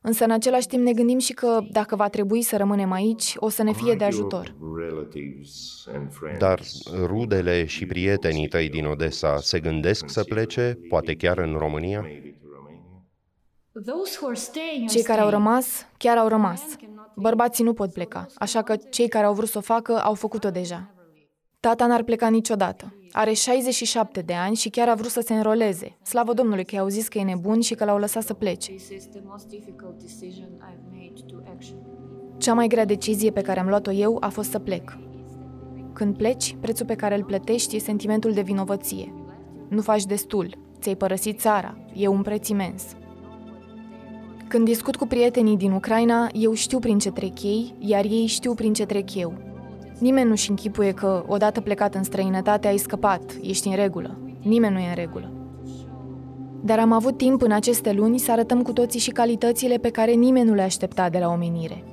Însă, 0.00 0.24
în 0.24 0.30
același 0.30 0.66
timp, 0.66 0.82
ne 0.82 0.92
gândim 0.92 1.18
și 1.18 1.32
că, 1.32 1.58
dacă 1.70 1.96
va 1.96 2.08
trebui 2.08 2.42
să 2.42 2.56
rămânem 2.56 2.92
aici, 2.92 3.34
o 3.36 3.48
să 3.48 3.62
ne 3.62 3.72
fie 3.72 3.94
de 3.94 4.04
ajutor. 4.04 4.54
Dar 6.38 6.60
rudele 7.04 7.64
și 7.64 7.86
prietenii 7.86 8.48
tăi 8.48 8.68
din 8.68 8.86
Odessa 8.86 9.36
se 9.40 9.60
gândesc 9.60 10.08
să 10.08 10.24
plece, 10.24 10.78
poate 10.88 11.14
chiar 11.14 11.38
în 11.38 11.54
România? 11.58 12.06
Cei 14.88 15.02
care 15.02 15.20
au 15.20 15.28
rămas, 15.28 15.86
chiar 15.96 16.16
au 16.16 16.28
rămas. 16.28 16.62
Bărbații 17.16 17.64
nu 17.64 17.72
pot 17.72 17.92
pleca, 17.92 18.26
așa 18.34 18.62
că 18.62 18.76
cei 18.76 19.08
care 19.08 19.24
au 19.24 19.34
vrut 19.34 19.48
să 19.48 19.58
o 19.58 19.60
facă, 19.60 19.92
au 19.92 20.14
făcut-o 20.14 20.50
deja. 20.50 20.93
Tata 21.64 21.86
n-ar 21.86 22.02
pleca 22.02 22.28
niciodată. 22.28 22.94
Are 23.12 23.32
67 23.32 24.20
de 24.20 24.32
ani 24.32 24.56
și 24.56 24.68
chiar 24.68 24.88
a 24.88 24.94
vrut 24.94 25.10
să 25.10 25.20
se 25.20 25.34
înroleze. 25.34 25.96
Slavă 26.02 26.32
Domnului 26.32 26.64
că 26.64 26.74
i-au 26.74 26.88
zis 26.88 27.08
că 27.08 27.18
e 27.18 27.22
nebun 27.22 27.60
și 27.60 27.74
că 27.74 27.84
l-au 27.84 27.98
lăsat 27.98 28.22
să 28.22 28.34
plece. 28.34 28.74
Cea 32.36 32.54
mai 32.54 32.66
grea 32.66 32.84
decizie 32.84 33.30
pe 33.30 33.40
care 33.40 33.60
am 33.60 33.68
luat-o 33.68 33.90
eu 33.90 34.16
a 34.20 34.28
fost 34.28 34.50
să 34.50 34.58
plec. 34.58 34.98
Când 35.92 36.16
pleci, 36.16 36.56
prețul 36.60 36.86
pe 36.86 36.94
care 36.94 37.16
îl 37.16 37.24
plătești 37.24 37.76
e 37.76 37.78
sentimentul 37.78 38.32
de 38.32 38.40
vinovăție. 38.40 39.14
Nu 39.68 39.80
faci 39.80 40.04
destul, 40.04 40.58
ți-ai 40.80 40.96
părăsit 40.96 41.40
țara, 41.40 41.78
e 41.94 42.06
un 42.08 42.22
preț 42.22 42.48
imens. 42.48 42.82
Când 44.48 44.64
discut 44.64 44.96
cu 44.96 45.06
prietenii 45.06 45.56
din 45.56 45.72
Ucraina, 45.72 46.28
eu 46.32 46.54
știu 46.54 46.78
prin 46.78 46.98
ce 46.98 47.10
trec 47.10 47.42
ei, 47.42 47.74
iar 47.78 48.04
ei 48.04 48.26
știu 48.26 48.54
prin 48.54 48.72
ce 48.72 48.86
trec 48.86 49.14
eu. 49.14 49.53
Nimeni 49.98 50.28
nu-și 50.28 50.50
închipuie 50.50 50.92
că, 50.92 51.24
odată 51.26 51.60
plecat 51.60 51.94
în 51.94 52.02
străinătate, 52.02 52.68
ai 52.68 52.76
scăpat, 52.76 53.22
ești 53.42 53.68
în 53.68 53.74
regulă. 53.74 54.18
Nimeni 54.42 54.72
nu 54.72 54.80
e 54.80 54.88
în 54.88 54.94
regulă. 54.94 55.32
Dar 56.64 56.78
am 56.78 56.92
avut 56.92 57.16
timp 57.16 57.42
în 57.42 57.52
aceste 57.52 57.92
luni 57.92 58.18
să 58.18 58.32
arătăm 58.32 58.62
cu 58.62 58.72
toții 58.72 59.00
și 59.00 59.10
calitățile 59.10 59.76
pe 59.76 59.90
care 59.90 60.12
nimeni 60.12 60.48
nu 60.48 60.54
le 60.54 60.62
aștepta 60.62 61.08
de 61.08 61.18
la 61.18 61.28
omenire. 61.28 61.84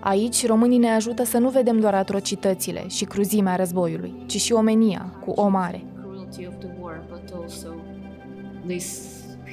Aici, 0.00 0.46
românii 0.46 0.78
ne 0.78 0.90
ajută 0.90 1.24
să 1.24 1.38
nu 1.38 1.48
vedem 1.48 1.80
doar 1.80 1.94
atrocitățile 1.94 2.84
și 2.88 3.04
cruzimea 3.04 3.56
războiului, 3.56 4.14
ci 4.26 4.40
și 4.40 4.52
omenia, 4.52 5.16
cu 5.24 5.30
o 5.30 5.48
mare. 5.48 5.84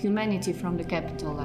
humanity 0.02 0.54
from 0.54 0.76
the 0.78 0.86
capital, 0.86 1.36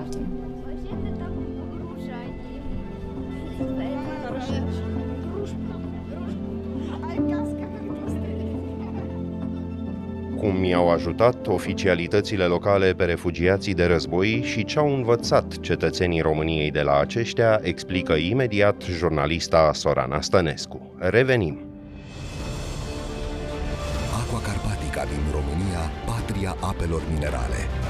cum 10.44 10.64
i-au 10.64 10.90
ajutat 10.90 11.46
oficialitățile 11.46 12.44
locale 12.44 12.92
pe 12.92 13.04
refugiații 13.04 13.74
de 13.74 13.84
război 13.84 14.42
și 14.42 14.64
ce 14.64 14.78
au 14.78 14.94
învățat 14.94 15.60
cetățenii 15.60 16.20
României 16.20 16.70
de 16.70 16.80
la 16.80 16.98
aceștia, 16.98 17.60
explică 17.62 18.12
imediat 18.12 18.82
jurnalista 18.82 19.70
Sorana 19.72 20.20
Stănescu. 20.20 20.94
Revenim! 20.98 21.58
Aqua 24.20 24.40
Carpatica 24.40 25.04
din 25.04 25.22
România, 25.32 25.82
patria 26.06 26.56
apelor 26.60 27.02
minerale. 27.12 27.83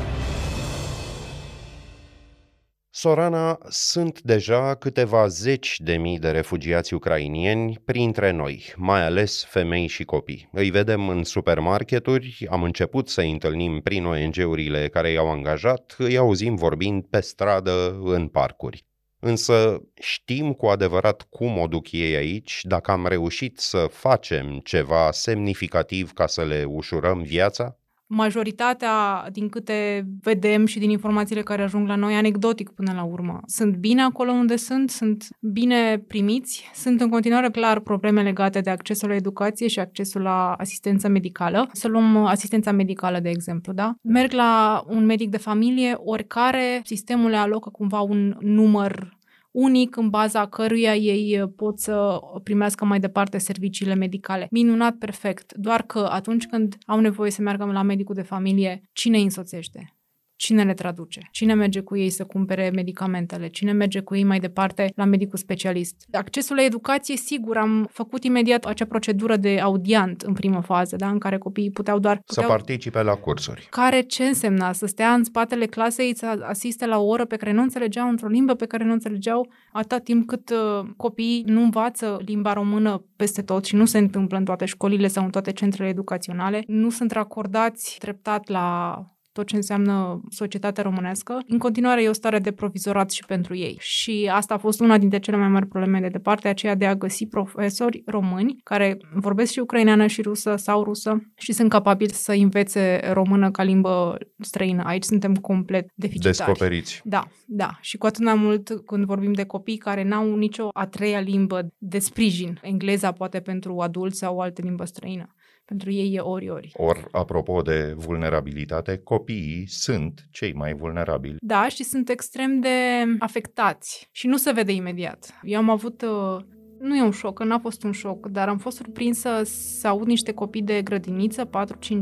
Sorana, 2.97 3.59
sunt 3.69 4.21
deja 4.21 4.75
câteva 4.75 5.27
zeci 5.27 5.77
de 5.79 5.97
mii 5.97 6.19
de 6.19 6.31
refugiați 6.31 6.95
ucrainieni 6.95 7.81
printre 7.85 8.31
noi, 8.31 8.73
mai 8.77 9.05
ales 9.05 9.45
femei 9.45 9.87
și 9.87 10.05
copii. 10.05 10.49
Îi 10.53 10.71
vedem 10.71 11.09
în 11.09 11.25
supermarketuri, 11.25 12.47
am 12.51 12.63
început 12.63 13.09
să-i 13.09 13.31
întâlnim 13.31 13.81
prin 13.81 14.05
ONG-urile 14.05 14.89
care 14.89 15.11
i-au 15.11 15.31
angajat, 15.31 15.95
îi 15.99 16.17
auzim 16.17 16.55
vorbind 16.55 17.05
pe 17.05 17.21
stradă, 17.21 18.01
în 18.05 18.29
parcuri. 18.29 18.87
Însă 19.19 19.83
știm 19.95 20.53
cu 20.53 20.67
adevărat 20.67 21.27
cum 21.31 21.59
o 21.59 21.67
duc 21.67 21.93
ei 21.93 22.15
aici, 22.15 22.61
dacă 22.63 22.91
am 22.91 23.07
reușit 23.07 23.59
să 23.59 23.87
facem 23.91 24.61
ceva 24.65 25.11
semnificativ 25.11 26.13
ca 26.13 26.27
să 26.27 26.45
le 26.45 26.65
ușurăm 26.65 27.23
viața? 27.23 27.79
Majoritatea, 28.14 29.26
din 29.33 29.49
câte 29.49 30.06
vedem 30.23 30.66
și 30.66 30.78
din 30.78 30.90
informațiile 30.90 31.42
care 31.42 31.62
ajung 31.62 31.88
la 31.88 31.97
noi, 31.97 32.14
anecdotic 32.14 32.71
până 32.71 32.92
la 32.94 33.02
urmă. 33.02 33.40
Sunt 33.47 33.76
bine 33.76 34.02
acolo 34.02 34.33
unde 34.33 34.56
sunt, 34.56 34.90
sunt 34.90 35.26
bine 35.40 35.99
primiți, 35.99 36.71
sunt 36.75 37.00
în 37.00 37.09
continuare 37.09 37.50
clar 37.50 37.80
probleme 37.80 38.23
legate 38.23 38.61
de 38.61 38.71
accesul 38.71 39.09
la 39.09 39.14
educație 39.14 39.68
și 39.68 39.80
accesul 39.80 40.21
la 40.21 40.52
asistență 40.52 41.09
medicală. 41.09 41.68
Să 41.73 41.88
luăm 41.88 42.16
asistența 42.16 42.73
medicală, 42.73 43.18
de 43.18 43.28
exemplu, 43.28 43.73
da? 43.73 43.94
Merg 44.02 44.33
la 44.33 44.85
un 44.88 45.04
medic 45.04 45.30
de 45.30 45.38
familie, 45.38 45.94
oricare 45.97 46.80
sistemul 46.85 47.30
le 47.30 47.37
alocă 47.37 47.71
cumva 47.71 48.00
un 48.00 48.37
număr 48.40 49.13
unic 49.55 49.97
în 49.97 50.09
baza 50.09 50.47
căruia 50.47 50.95
ei 50.95 51.41
uh, 51.41 51.49
pot 51.57 51.79
să 51.79 52.21
primească 52.43 52.85
mai 52.85 53.01
departe 53.01 53.39
serviciile 53.39 53.95
medicale. 53.95 54.47
Minunat, 54.51 54.95
perfect. 54.95 55.55
Doar 55.55 55.83
că 55.83 56.09
atunci 56.11 56.47
când 56.47 56.77
au 56.87 57.01
nevoie 57.01 57.31
să 57.31 57.43
meargă 57.43 57.65
la 57.65 57.83
medicul 57.83 58.15
de 58.15 58.23
familie, 58.23 58.83
cine 58.93 59.17
îi 59.17 59.23
însoțește? 59.23 59.95
Cine 60.37 60.64
le 60.64 60.75
traduce? 60.75 61.29
Cine 61.31 61.55
merge 61.55 61.81
cu 61.81 61.97
ei 61.97 62.11
să 62.11 62.25
cumpere 62.25 62.71
medicamentele? 62.75 63.49
Cine 63.49 63.73
merge 63.73 64.00
cu 64.00 64.14
ei 64.14 64.25
mai 64.25 64.38
departe 64.38 64.93
la 64.95 65.05
medicul 65.05 65.38
specialist? 65.38 66.07
Accesul 66.12 66.57
la 66.57 66.64
educație, 66.64 67.17
sigur, 67.17 67.57
am 67.57 67.88
făcut 67.93 68.25
imediat 68.25 68.64
acea 68.64 68.85
procedură 68.85 69.37
de 69.37 69.61
audiant 69.61 70.23
în 70.23 70.33
primă 70.33 70.61
fază, 70.61 70.97
da? 70.97 71.09
în 71.09 71.19
care 71.19 71.38
copiii 71.38 71.71
puteau 71.71 71.99
doar... 71.99 72.21
Puteau... 72.26 72.47
Să 72.47 72.53
participe 72.53 73.03
la 73.03 73.14
cursuri. 73.14 73.67
Care 73.71 74.00
ce 74.00 74.25
însemna? 74.25 74.73
Să 74.73 74.87
stea 74.87 75.12
în 75.12 75.25
spatele 75.25 75.67
clasei, 75.67 76.17
să 76.17 76.45
asiste 76.49 76.87
la 76.87 76.99
o 76.99 77.07
oră 77.07 77.25
pe 77.25 77.37
care 77.37 77.53
nu 77.53 77.62
înțelegeau, 77.62 78.09
într-o 78.09 78.29
limbă 78.29 78.55
pe 78.55 78.67
care 78.67 78.85
nu 78.85 78.93
înțelegeau, 78.93 79.53
atât 79.73 80.05
timp 80.05 80.26
cât 80.26 80.50
uh, 80.50 80.88
copiii 80.97 81.43
nu 81.47 81.62
învață 81.62 82.21
limba 82.25 82.53
română 82.53 83.05
peste 83.17 83.43
tot 83.43 83.64
și 83.64 83.75
nu 83.75 83.85
se 83.85 83.99
întâmplă 83.99 84.38
în 84.38 84.45
toate 84.45 84.64
școlile 84.64 85.07
sau 85.07 85.25
în 85.25 85.31
toate 85.31 85.53
centrele 85.53 85.88
educaționale, 85.88 86.62
nu 86.67 86.91
sunt 86.91 87.11
racordați 87.11 87.97
treptat 87.99 88.49
la 88.49 88.99
tot 89.35 89.47
ce 89.47 89.57
înseamnă 89.57 90.21
societatea 90.31 90.83
românească. 90.83 91.43
În 91.49 91.59
continuare 91.59 92.03
e 92.03 92.09
o 92.09 92.12
stare 92.12 92.38
de 92.38 92.53
provizorat 92.53 93.11
și 93.11 93.25
pentru 93.26 93.55
ei. 93.55 93.76
Și 93.81 94.31
asta 94.33 94.55
a 94.55 94.59
fost 94.59 94.81
una 94.81 94.99
dintre 94.99 95.19
cele 95.19 95.37
mai 95.37 95.49
mari 95.49 95.67
probleme 95.67 96.00
de 96.00 96.09
departe, 96.09 96.49
aceea 96.49 96.75
de 96.75 96.87
a 96.87 96.95
găsi 96.95 97.26
profesori 97.26 98.03
români 98.07 98.57
care 98.62 98.99
vorbesc 99.14 99.53
și 99.53 99.59
ucraineană 99.59 100.07
și 100.07 100.23
rusă 100.23 100.57
sau 100.57 100.83
rusă 100.83 101.33
și 101.37 101.53
sunt 101.53 101.71
capabili 101.71 102.12
să 102.12 102.33
învețe 102.33 103.00
română 103.12 103.50
ca 103.50 103.62
limbă 103.62 104.19
străină. 104.38 104.83
Aici 104.83 105.05
suntem 105.05 105.35
complet 105.35 105.91
deficitari. 105.95 106.37
Descoperiți. 106.37 107.00
Da, 107.05 107.26
da. 107.47 107.79
Și 107.81 107.97
cu 107.97 108.07
atât 108.07 108.25
mai 108.25 108.35
mult 108.35 108.69
când 108.87 109.05
vorbim 109.05 109.33
de 109.33 109.45
copii 109.45 109.76
care 109.76 110.05
n-au 110.05 110.37
nicio 110.37 110.69
a 110.73 110.87
treia 110.87 111.21
limbă 111.21 111.73
de 111.79 111.99
sprijin. 111.99 112.59
Engleza 112.62 113.12
poate 113.12 113.41
pentru 113.41 113.79
adulți 113.79 114.19
sau 114.19 114.37
o 114.37 114.41
altă 114.41 114.62
limbă 114.64 114.85
străină 114.85 115.34
pentru 115.64 115.92
ei 115.92 116.14
e 116.14 116.21
ori-ori. 116.21 116.73
Or, 116.76 117.09
apropo 117.11 117.62
de 117.62 117.94
vulnerabilitate, 117.97 119.00
copiii 119.04 119.64
sunt 119.68 120.26
cei 120.30 120.52
mai 120.52 120.75
vulnerabili. 120.75 121.37
Da, 121.40 121.68
și 121.68 121.85
sunt 121.85 122.09
extrem 122.09 122.61
de 122.61 123.04
afectați 123.18 124.09
și 124.12 124.26
nu 124.26 124.37
se 124.37 124.52
vede 124.52 124.73
imediat. 124.73 125.40
Eu 125.42 125.59
am 125.59 125.71
avut 125.71 126.02
uh, 126.02 126.44
nu 126.80 126.97
e 126.97 127.02
un 127.02 127.11
șoc, 127.11 127.35
că 127.35 127.44
n-a 127.44 127.59
fost 127.59 127.83
un 127.83 127.92
șoc, 127.92 128.26
dar 128.26 128.49
am 128.49 128.59
fost 128.59 128.76
surprinsă 128.76 129.42
să 129.44 129.88
aud 129.88 130.06
niște 130.06 130.33
copii 130.33 130.62
de 130.62 130.83
grădiniță, 130.83 131.49
4-5 131.49 131.50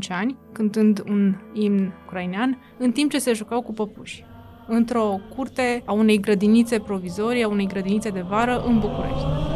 ani, 0.09 0.39
cântând 0.53 1.03
un 1.09 1.37
imn 1.53 1.93
ucrainean, 2.07 2.59
în 2.79 2.93
timp 2.93 3.11
ce 3.11 3.19
se 3.19 3.33
jucau 3.33 3.63
cu 3.63 3.73
păpuși 3.73 4.25
într-o 4.67 5.21
curte 5.37 5.83
a 5.85 5.93
unei 5.93 6.21
grădinițe 6.21 6.79
provizorii, 6.79 7.43
a 7.43 7.49
unei 7.49 7.67
grădinițe 7.67 8.11
de 8.11 8.21
vară 8.21 8.63
în 8.67 8.79
București. 8.79 9.52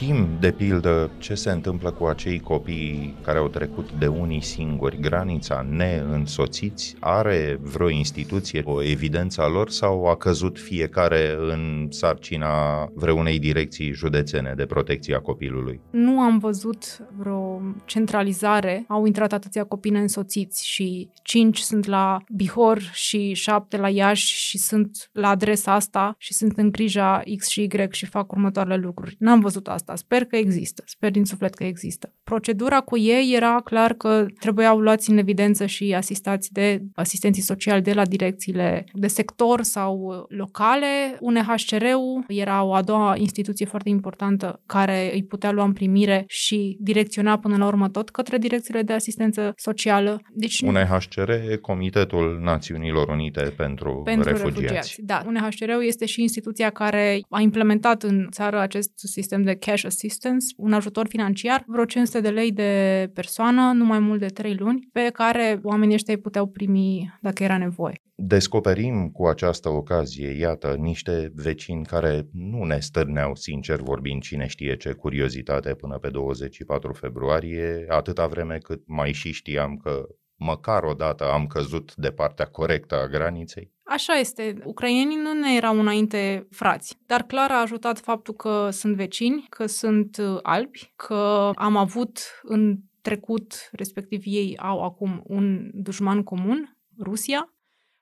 Știm, 0.00 0.28
de 0.40 0.50
pildă, 0.50 1.10
ce 1.18 1.34
se 1.34 1.50
întâmplă 1.50 1.90
cu 1.90 2.04
acei 2.04 2.40
copii 2.40 3.14
care 3.22 3.38
au 3.38 3.48
trecut 3.48 3.92
de 3.92 4.06
unii 4.06 4.42
singuri 4.42 5.00
granița 5.00 5.66
neînsoțiți? 5.70 6.96
Are 7.00 7.58
vreo 7.62 7.88
instituție 7.88 8.62
o 8.64 8.82
evidență 8.82 9.42
a 9.42 9.48
lor 9.48 9.70
sau 9.70 10.06
a 10.06 10.16
căzut 10.16 10.58
fiecare 10.58 11.36
în 11.38 11.86
sarcina 11.90 12.84
vreunei 12.94 13.38
direcții 13.38 13.92
județene 13.92 14.52
de 14.56 14.66
protecție 14.66 15.14
a 15.14 15.20
copilului? 15.20 15.80
Nu 15.90 16.20
am 16.20 16.38
văzut 16.38 16.98
vreo 17.16 17.60
centralizare. 17.84 18.84
Au 18.88 19.06
intrat 19.06 19.32
atâția 19.32 19.64
copii 19.64 19.90
neînsoțiți 19.90 20.66
și 20.66 21.10
cinci 21.22 21.58
sunt 21.58 21.86
la 21.86 22.18
Bihor 22.36 22.80
și 22.80 23.32
șapte 23.32 23.76
la 23.76 23.88
Iași 23.88 24.34
și 24.34 24.58
sunt 24.58 25.10
la 25.12 25.28
adresa 25.28 25.72
asta 25.72 26.14
și 26.18 26.34
sunt 26.34 26.58
în 26.58 26.70
grija 26.70 27.22
X 27.36 27.48
și 27.48 27.62
Y 27.62 27.88
și 27.90 28.06
fac 28.06 28.32
următoarele 28.32 28.76
lucruri. 28.76 29.16
N-am 29.18 29.40
văzut 29.40 29.68
asta. 29.68 29.87
Sper 29.94 30.24
că 30.24 30.36
există. 30.36 30.82
Sper 30.86 31.10
din 31.10 31.24
suflet 31.24 31.54
că 31.54 31.64
există. 31.64 32.12
Procedura 32.24 32.80
cu 32.80 32.98
ei 32.98 33.34
era 33.34 33.60
clar 33.64 33.92
că 33.92 34.26
trebuiau 34.40 34.78
luați 34.78 35.10
în 35.10 35.18
evidență 35.18 35.66
și 35.66 35.94
asistați 35.94 36.52
de 36.52 36.82
asistenții 36.94 37.42
sociali 37.42 37.82
de 37.82 37.92
la 37.92 38.04
direcțiile 38.04 38.84
de 38.92 39.06
sector 39.06 39.62
sau 39.62 40.26
locale. 40.28 40.86
UNHCR-ul 41.20 42.24
era 42.28 42.62
o 42.62 42.74
a 42.74 42.82
doua 42.82 43.16
instituție 43.16 43.66
foarte 43.66 43.88
importantă 43.88 44.62
care 44.66 45.10
îi 45.12 45.24
putea 45.24 45.50
lua 45.50 45.64
în 45.64 45.72
primire 45.72 46.24
și 46.26 46.76
direcționa 46.80 47.38
până 47.38 47.56
la 47.56 47.66
urmă 47.66 47.88
tot 47.88 48.10
către 48.10 48.38
direcțiile 48.38 48.82
de 48.82 48.92
asistență 48.92 49.52
socială. 49.56 50.20
Deci, 50.32 50.60
UNHCR 50.60 51.30
e 51.30 51.58
Comitetul 51.60 52.38
Națiunilor 52.42 53.08
Unite 53.08 53.52
pentru, 53.56 54.00
pentru 54.04 54.28
refugiați. 54.28 54.60
refugiați. 54.60 54.96
Da, 55.02 55.22
UNHCR-ul 55.26 55.84
este 55.84 56.06
și 56.06 56.20
instituția 56.20 56.70
care 56.70 57.20
a 57.28 57.40
implementat 57.40 58.02
în 58.02 58.26
țară 58.30 58.58
acest 58.58 58.90
sistem 58.94 59.42
de 59.42 59.54
cash 59.54 59.77
assistance, 59.84 60.46
un 60.56 60.72
ajutor 60.72 61.06
financiar, 61.08 61.64
vreo 61.66 61.84
500 61.84 62.20
de 62.20 62.28
lei 62.28 62.52
de 62.52 63.10
persoană, 63.14 63.72
nu 63.74 63.84
mai 63.84 63.98
mult 63.98 64.20
de 64.20 64.26
3 64.26 64.54
luni, 64.54 64.88
pe 64.92 65.10
care 65.12 65.60
oamenii 65.62 65.94
ăștia 65.94 66.14
îi 66.14 66.20
puteau 66.20 66.46
primi 66.46 67.18
dacă 67.20 67.42
era 67.42 67.58
nevoie. 67.58 67.94
Descoperim 68.14 69.08
cu 69.08 69.26
această 69.26 69.68
ocazie, 69.68 70.28
iată, 70.28 70.76
niște 70.78 71.32
vecini 71.34 71.84
care 71.84 72.26
nu 72.32 72.64
ne 72.64 72.78
stârneau, 72.78 73.34
sincer 73.34 73.80
vorbind, 73.80 74.22
cine 74.22 74.46
știe 74.46 74.76
ce 74.76 74.92
curiozitate 74.92 75.74
până 75.74 75.98
pe 75.98 76.08
24 76.08 76.92
februarie, 76.92 77.84
atâta 77.88 78.26
vreme 78.26 78.58
cât 78.58 78.82
mai 78.86 79.12
și 79.12 79.32
știam 79.32 79.76
că 79.76 80.06
măcar 80.38 80.82
o 80.82 80.92
dată 80.92 81.32
am 81.32 81.46
căzut 81.46 81.94
de 81.94 82.10
partea 82.10 82.46
corectă 82.46 82.94
a 82.94 83.06
graniței? 83.06 83.72
Așa 83.82 84.12
este. 84.12 84.56
Ucrainienii 84.64 85.16
nu 85.16 85.32
ne 85.32 85.54
erau 85.54 85.78
înainte 85.78 86.46
frați, 86.50 86.98
dar 87.06 87.22
clar 87.22 87.50
a 87.50 87.60
ajutat 87.60 87.98
faptul 87.98 88.34
că 88.34 88.68
sunt 88.70 88.96
vecini, 88.96 89.46
că 89.48 89.66
sunt 89.66 90.16
uh, 90.16 90.38
albi, 90.42 90.92
că 90.96 91.50
am 91.54 91.76
avut 91.76 92.40
în 92.42 92.76
trecut, 93.02 93.68
respectiv 93.72 94.22
ei 94.24 94.58
au 94.58 94.84
acum 94.84 95.22
un 95.24 95.70
dușman 95.72 96.22
comun, 96.22 96.76
Rusia, 97.02 97.52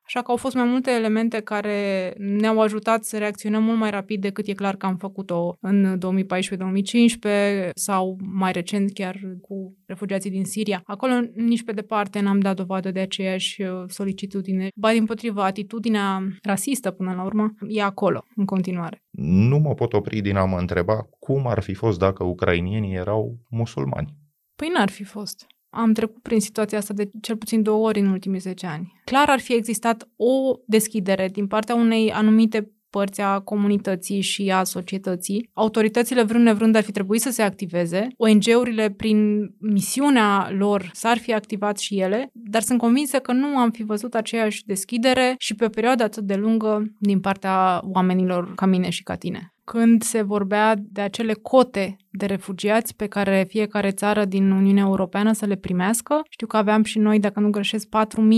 Așa 0.07 0.23
că 0.23 0.31
au 0.31 0.37
fost 0.37 0.55
mai 0.55 0.65
multe 0.65 0.91
elemente 0.91 1.41
care 1.41 2.13
ne-au 2.19 2.61
ajutat 2.61 3.05
să 3.05 3.19
reacționăm 3.19 3.63
mult 3.63 3.79
mai 3.79 3.91
rapid 3.91 4.21
decât 4.21 4.47
e 4.47 4.53
clar 4.53 4.77
că 4.77 4.87
am 4.87 4.97
făcut-o 4.97 5.57
în 5.61 5.99
2014-2015 7.69 7.69
sau 7.75 8.17
mai 8.21 8.53
recent 8.53 8.93
chiar 8.93 9.21
cu 9.41 9.77
refugiații 9.87 10.31
din 10.31 10.45
Siria. 10.45 10.83
Acolo 10.85 11.13
nici 11.35 11.65
pe 11.65 11.73
departe 11.73 12.21
n-am 12.21 12.41
dat 12.41 12.57
dovadă 12.57 12.91
de 12.91 13.01
aceeași 13.01 13.63
uh, 13.63 13.69
solicitudine. 13.89 14.69
Ba 14.75 14.91
din 14.93 15.05
potriva, 15.05 15.45
atitudinea 15.45 16.23
rasistă 16.43 16.91
până 16.91 17.13
la 17.17 17.25
urmă 17.25 17.55
e 17.69 17.83
acolo, 17.83 18.25
în 18.37 18.45
continuare. 18.45 19.03
Nu 19.11 19.59
mă 19.59 19.75
pot 19.75 19.93
opri 19.93 20.21
din 20.21 20.37
a 20.37 20.45
mă 20.45 20.59
întreba 20.59 21.09
cum 21.19 21.47
ar 21.47 21.63
fi 21.63 21.75
fost 21.75 21.99
dacă 21.99 22.25
ucrainienii 22.25 22.95
erau 22.95 23.39
musulmani. 23.51 24.15
Păi 24.57 24.69
n-ar 24.75 24.91
fi 24.91 25.05
fost. 25.05 25.47
Am 25.71 25.93
trecut 25.93 26.23
prin 26.23 26.41
situația 26.41 26.79
asta 26.79 26.95
de 26.95 27.11
cel 27.21 27.37
puțin 27.37 27.63
două 27.63 27.87
ori 27.87 28.01
în 28.01 28.07
ultimii 28.07 28.41
10 28.41 28.67
ani. 28.67 28.93
Clar 29.05 29.29
ar 29.29 29.41
fi 29.41 29.55
existat 29.55 30.09
o 30.17 30.57
deschidere 30.67 31.29
din 31.29 31.47
partea 31.47 31.75
unei 31.75 32.13
anumite 32.13 32.71
părți 32.91 33.21
a 33.21 33.41
comunității 33.41 34.21
și 34.21 34.51
a 34.51 34.65
societății. 34.65 35.51
Autoritățile, 35.53 36.23
vrând 36.23 36.45
nevrând, 36.45 36.75
ar 36.77 36.83
fi 36.83 36.93
trebuit 36.93 37.21
să 37.21 37.31
se 37.31 37.43
activeze. 37.43 38.07
ONG-urile, 38.17 38.91
prin 38.91 39.51
misiunea 39.59 40.51
lor, 40.59 40.91
s-ar 40.93 41.19
fi 41.19 41.33
activat 41.35 41.79
și 41.79 42.01
ele, 42.01 42.31
dar 42.33 42.63
sunt 42.63 42.79
convinsă 42.79 43.19
că 43.19 43.33
nu 43.33 43.47
am 43.47 43.71
fi 43.71 43.83
văzut 43.83 44.15
aceeași 44.15 44.65
deschidere 44.65 45.35
și 45.39 45.55
pe 45.55 45.65
o 45.65 45.69
perioadă 45.69 46.03
atât 46.03 46.25
de 46.25 46.35
lungă 46.35 46.93
din 46.99 47.21
partea 47.21 47.81
oamenilor 47.85 48.55
ca 48.55 48.67
mine 48.67 48.89
și 48.91 49.03
ca 49.03 49.15
tine 49.15 49.51
când 49.73 50.03
se 50.03 50.23
vorbea 50.23 50.75
de 50.79 51.01
acele 51.01 51.33
cote 51.33 51.97
de 52.11 52.27
refugiați 52.27 52.97
pe 52.97 53.07
care 53.07 53.47
fiecare 53.49 53.91
țară 53.91 54.25
din 54.25 54.51
Uniunea 54.51 54.85
Europeană 54.85 55.33
să 55.33 55.47
le 55.47 55.57
primească. 55.57 56.23
Știu 56.29 56.47
că 56.47 56.57
aveam 56.57 56.83
și 56.83 56.99
noi, 56.99 57.21
dacă 57.21 57.41
nu 57.41 57.51
greșesc, 57.51 57.89
4.000 57.89 57.93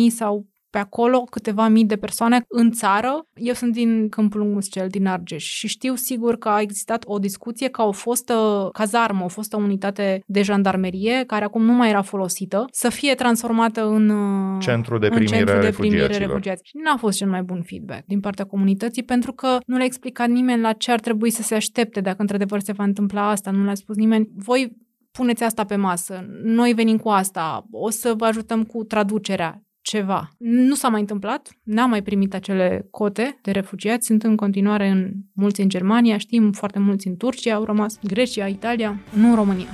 sau 0.09 0.47
pe 0.79 0.85
acolo 0.85 1.21
câteva 1.21 1.69
mii 1.69 1.85
de 1.85 1.97
persoane 1.97 2.45
în 2.49 2.71
țară. 2.71 3.27
Eu 3.35 3.53
sunt 3.53 3.73
din 3.73 4.09
Câmpul 4.09 4.45
Muscel, 4.45 4.89
din 4.89 5.07
Argeș 5.07 5.45
și 5.45 5.69
știu 5.69 5.95
sigur 5.95 6.39
că 6.39 6.49
a 6.49 6.61
existat 6.61 7.05
o 7.07 7.19
discuție 7.19 7.69
ca 7.69 7.83
o 7.85 7.93
fostă 7.93 8.69
cazarmă, 8.73 9.25
o 9.25 9.29
fostă 9.29 9.57
unitate 9.57 10.23
de 10.27 10.43
jandarmerie, 10.43 11.25
care 11.27 11.45
acum 11.45 11.63
nu 11.63 11.73
mai 11.73 11.89
era 11.89 12.03
folosită, 12.03 12.65
să 12.73 12.89
fie 12.89 13.15
transformată 13.15 13.87
în 13.87 14.09
uh, 14.09 14.61
centru 14.61 14.99
de 14.99 15.09
primire, 15.09 15.37
centru 15.37 15.61
de 15.61 15.71
primire 15.71 16.07
refugiați. 16.07 16.63
Și 16.65 16.77
n-a 16.85 16.97
fost 16.97 17.19
cel 17.19 17.29
mai 17.29 17.43
bun 17.43 17.63
feedback 17.63 18.05
din 18.07 18.21
partea 18.21 18.45
comunității 18.45 19.03
pentru 19.03 19.33
că 19.33 19.59
nu 19.67 19.77
le-a 19.77 19.85
explicat 19.85 20.29
nimeni 20.29 20.61
la 20.61 20.73
ce 20.73 20.93
ar 20.93 21.01
trebui 21.01 21.31
să 21.31 21.43
se 21.43 21.55
aștepte 21.55 22.01
dacă 22.01 22.17
într-adevăr 22.19 22.61
se 22.61 22.73
va 22.73 22.85
întâmpla 22.85 23.31
asta, 23.31 23.51
nu 23.51 23.65
le-a 23.65 23.75
spus 23.75 23.97
nimeni. 23.97 24.29
Voi 24.35 24.77
puneți 25.11 25.43
asta 25.43 25.65
pe 25.65 25.77
masă, 25.77 26.27
noi 26.43 26.73
venim 26.73 26.97
cu 26.97 27.09
asta, 27.09 27.67
o 27.71 27.91
să 27.91 28.15
vă 28.17 28.25
ajutăm 28.25 28.65
cu 28.65 28.85
traducerea 28.85 29.63
ceva. 29.89 30.29
Nu 30.39 30.75
s-a 30.75 30.89
mai 30.89 31.01
întâmplat, 31.01 31.49
n-am 31.63 31.91
mai 31.91 32.03
primit 32.03 32.35
acele 32.35 32.87
cote 32.91 33.39
de 33.43 33.51
refugiați, 33.51 34.07
sunt 34.07 34.23
în 34.23 34.37
continuare 34.37 34.89
în 34.89 35.11
mulți 35.33 35.61
în 35.61 35.69
Germania, 35.69 36.19
știm 36.19 36.53
foarte 36.53 36.79
mulți 36.79 37.07
în 37.07 37.17
Turcia, 37.17 37.55
au 37.55 37.65
rămas 37.65 37.99
Grecia, 38.03 38.47
Italia, 38.47 39.01
nu 39.13 39.29
în 39.29 39.35
România. 39.35 39.69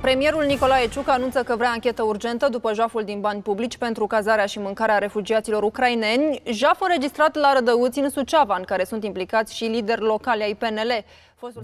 Premierul 0.00 0.44
Nicolae 0.46 0.88
Ciuc 0.88 1.08
anunță 1.08 1.42
că 1.42 1.56
vrea 1.56 1.70
anchetă 1.70 2.02
urgentă 2.02 2.48
după 2.50 2.74
jaful 2.74 3.02
din 3.04 3.20
bani 3.20 3.42
publici 3.42 3.76
pentru 3.76 4.06
cazarea 4.06 4.46
și 4.46 4.58
mâncarea 4.58 4.98
refugiaților 4.98 5.62
ucraineni, 5.62 6.42
jaf 6.52 6.80
înregistrat 6.80 7.36
la 7.36 7.52
Rădăuți 7.52 7.98
în 7.98 8.10
Suceava, 8.10 8.56
în 8.56 8.62
care 8.62 8.84
sunt 8.84 9.04
implicați 9.04 9.56
și 9.56 9.64
lideri 9.64 10.00
locali 10.00 10.42
ai 10.42 10.54
PNL. 10.54 11.04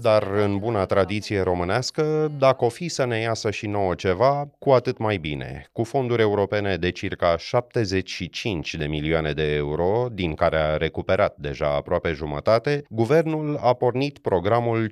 Dar 0.01 0.23
în 0.23 0.57
buna 0.57 0.85
tradiție 0.85 1.41
românească, 1.41 2.31
dacă 2.37 2.65
o 2.65 2.69
fi 2.69 2.87
să 2.87 3.05
ne 3.05 3.17
iasă 3.17 3.51
și 3.51 3.67
nouă 3.67 3.95
ceva, 3.95 4.49
cu 4.59 4.69
atât 4.69 4.97
mai 4.97 5.17
bine. 5.17 5.65
Cu 5.71 5.83
fonduri 5.83 6.21
europene 6.21 6.77
de 6.77 6.89
circa 6.89 7.37
75 7.37 8.75
de 8.75 8.85
milioane 8.85 9.31
de 9.31 9.55
euro, 9.55 10.07
din 10.11 10.33
care 10.33 10.57
a 10.57 10.77
recuperat 10.77 11.35
deja 11.37 11.75
aproape 11.75 12.11
jumătate, 12.11 12.83
guvernul 12.89 13.59
a 13.61 13.73
pornit 13.73 14.19
programul 14.19 14.91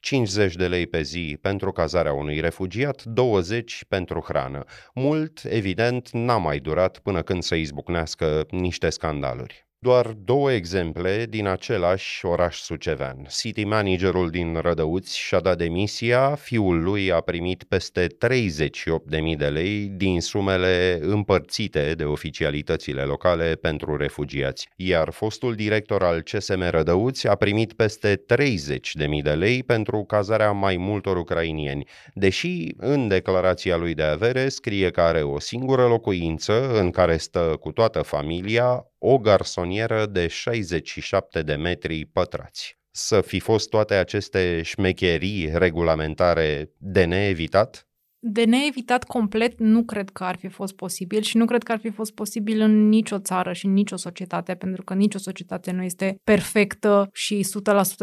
50 0.00 0.54
de 0.54 0.66
lei 0.66 0.86
pe 0.86 1.02
zi 1.02 1.38
pentru 1.40 1.72
cazarea 1.72 2.12
unui 2.12 2.40
refugiat, 2.40 3.02
20 3.02 3.84
pentru 3.88 4.24
hrană. 4.26 4.64
Mult, 4.94 5.40
evident, 5.44 6.08
n-a 6.12 6.36
mai 6.36 6.58
durat 6.58 6.98
până 6.98 7.22
când 7.22 7.42
să 7.42 7.54
izbucnească 7.54 8.46
niște 8.50 8.88
scandaluri. 8.88 9.66
Doar 9.84 10.06
două 10.06 10.52
exemple 10.52 11.26
din 11.28 11.46
același 11.46 12.26
oraș 12.26 12.56
sucevean. 12.56 13.26
City 13.28 13.64
managerul 13.64 14.30
din 14.30 14.58
Rădăuți 14.62 15.18
și-a 15.18 15.40
dat 15.40 15.58
demisia, 15.58 16.34
fiul 16.34 16.82
lui 16.82 17.12
a 17.12 17.20
primit 17.20 17.64
peste 17.64 18.06
38.000 18.06 19.36
de 19.36 19.46
lei 19.46 19.92
din 19.96 20.20
sumele 20.20 20.98
împărțite 21.00 21.94
de 21.96 22.04
oficialitățile 22.04 23.02
locale 23.02 23.54
pentru 23.54 23.96
refugiați, 23.96 24.68
iar 24.76 25.10
fostul 25.10 25.54
director 25.54 26.02
al 26.02 26.22
CSM 26.22 26.70
Rădăuți 26.70 27.28
a 27.28 27.34
primit 27.34 27.72
peste 27.72 28.24
30.000 28.34 29.22
de 29.22 29.30
lei 29.30 29.62
pentru 29.62 30.04
cazarea 30.04 30.52
mai 30.52 30.76
multor 30.76 31.16
ucrainieni, 31.16 31.86
deși 32.14 32.66
în 32.76 33.08
declarația 33.08 33.76
lui 33.76 33.94
de 33.94 34.02
avere 34.02 34.48
scrie 34.48 34.90
că 34.90 35.00
are 35.00 35.22
o 35.22 35.38
singură 35.38 35.86
locuință 35.86 36.78
în 36.78 36.90
care 36.90 37.16
stă 37.16 37.56
cu 37.60 37.72
toată 37.72 38.02
familia, 38.02 38.86
o 39.06 39.18
garsonieră 39.18 40.06
de 40.06 40.26
67 40.26 41.42
de 41.42 41.54
metri 41.54 42.04
pătrați. 42.04 42.78
Să 42.90 43.20
fi 43.20 43.40
fost 43.40 43.68
toate 43.68 43.94
aceste 43.94 44.62
șmecherii 44.62 45.50
regulamentare 45.52 46.70
de 46.78 47.04
neevitat? 47.04 47.88
De 48.18 48.44
neevitat 48.44 49.04
complet 49.04 49.58
nu 49.58 49.84
cred 49.84 50.10
că 50.10 50.24
ar 50.24 50.36
fi 50.36 50.48
fost 50.48 50.74
posibil 50.74 51.22
și 51.22 51.36
nu 51.36 51.44
cred 51.44 51.62
că 51.62 51.72
ar 51.72 51.78
fi 51.78 51.90
fost 51.90 52.12
posibil 52.12 52.60
în 52.60 52.88
nicio 52.88 53.18
țară 53.18 53.52
și 53.52 53.66
în 53.66 53.72
nicio 53.72 53.96
societate, 53.96 54.54
pentru 54.54 54.82
că 54.82 54.94
nicio 54.94 55.18
societate 55.18 55.70
nu 55.70 55.82
este 55.82 56.16
perfectă 56.24 57.08
și 57.12 57.46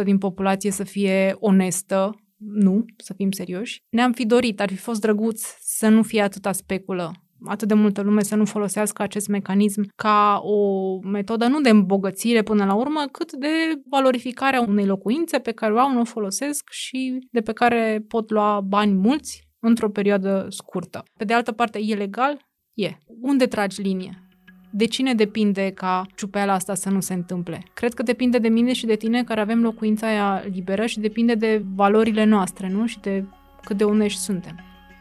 100% 0.02 0.04
din 0.04 0.18
populație 0.18 0.72
să 0.72 0.84
fie 0.84 1.36
onestă. 1.40 2.12
Nu, 2.38 2.86
să 2.98 3.14
fim 3.14 3.32
serioși. 3.32 3.84
Ne-am 3.90 4.12
fi 4.12 4.26
dorit, 4.26 4.62
ar 4.62 4.70
fi 4.70 4.78
fost 4.78 5.02
drăguț 5.02 5.42
să 5.60 5.88
nu 5.88 6.04
fie 6.04 6.22
atâta 6.22 6.52
speculă 6.52 7.12
atât 7.46 7.68
de 7.68 7.74
multă 7.74 8.02
lume 8.02 8.24
să 8.24 8.36
nu 8.36 8.46
folosească 8.46 9.02
acest 9.02 9.28
mecanism 9.28 9.88
ca 9.96 10.42
o 10.44 11.00
metodă 11.04 11.46
nu 11.46 11.62
de 11.62 11.70
îmbogățire 11.70 12.42
până 12.42 12.66
la 12.66 12.74
urmă, 12.74 13.06
cât 13.12 13.32
de 13.34 13.48
valorificarea 13.90 14.62
unei 14.62 14.86
locuințe 14.86 15.40
pe 15.40 15.52
care 15.52 15.74
o 15.74 15.78
au, 15.78 15.92
nu 15.92 16.00
o 16.00 16.04
folosesc 16.04 16.70
și 16.70 17.28
de 17.32 17.42
pe 17.42 17.54
care 17.54 18.06
pot 18.08 18.30
lua 18.30 18.62
bani 18.62 18.94
mulți 18.94 19.50
într-o 19.60 19.90
perioadă 19.90 20.46
scurtă. 20.50 21.04
Pe 21.18 21.24
de 21.24 21.34
altă 21.34 21.52
parte, 21.52 21.80
e 21.82 21.96
legal? 21.96 22.50
E. 22.74 22.98
Unde 23.22 23.46
tragi 23.46 23.82
linie? 23.82 24.26
De 24.74 24.86
cine 24.86 25.14
depinde 25.14 25.72
ca 25.72 26.06
ciupeala 26.16 26.54
asta 26.54 26.74
să 26.74 26.90
nu 26.90 27.00
se 27.00 27.14
întâmple? 27.14 27.64
Cred 27.74 27.94
că 27.94 28.04
depinde 28.04 28.38
de 28.38 28.48
mine 28.48 28.74
și 28.74 28.86
de 28.86 28.96
tine 28.96 29.24
care 29.24 29.40
avem 29.40 29.62
locuința 29.62 30.08
aia 30.08 30.44
liberă 30.54 30.86
și 30.86 31.00
depinde 31.00 31.36
de 31.36 31.66
valorile 31.76 32.24
noastre, 32.24 32.70
nu? 32.70 32.86
Și 32.86 33.00
de 33.00 33.26
cât 33.64 33.78
de 33.78 33.84
unești 33.84 34.20
suntem. 34.20 34.60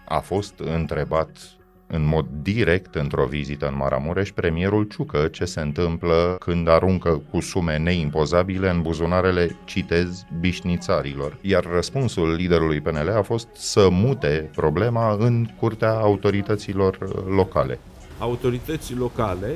A 0.09 0.19
fost 0.19 0.59
întrebat 0.59 1.60
în 1.91 2.07
mod 2.07 2.27
direct 2.43 2.95
într-o 2.95 3.25
vizită 3.25 3.67
în 3.67 3.77
Maramureș 3.77 4.31
premierul 4.31 4.85
Ciucă 4.85 5.29
ce 5.33 5.45
se 5.45 5.61
întâmplă 5.61 6.37
când 6.39 6.69
aruncă 6.69 7.23
cu 7.31 7.41
sume 7.41 7.79
neimpozabile 7.79 8.71
în 8.71 8.83
buzunarele, 8.83 9.57
citez, 9.65 10.25
bișnițarilor. 10.41 11.39
Iar 11.41 11.65
răspunsul 11.75 12.35
liderului 12.35 12.81
PNL 12.81 13.13
a 13.17 13.23
fost 13.23 13.49
să 13.53 13.89
mute 13.91 14.51
problema 14.55 15.17
în 15.19 15.47
curtea 15.59 15.93
autorităților 15.93 16.99
locale. 17.29 17.79
Autorități 18.19 18.95
locale 18.95 19.55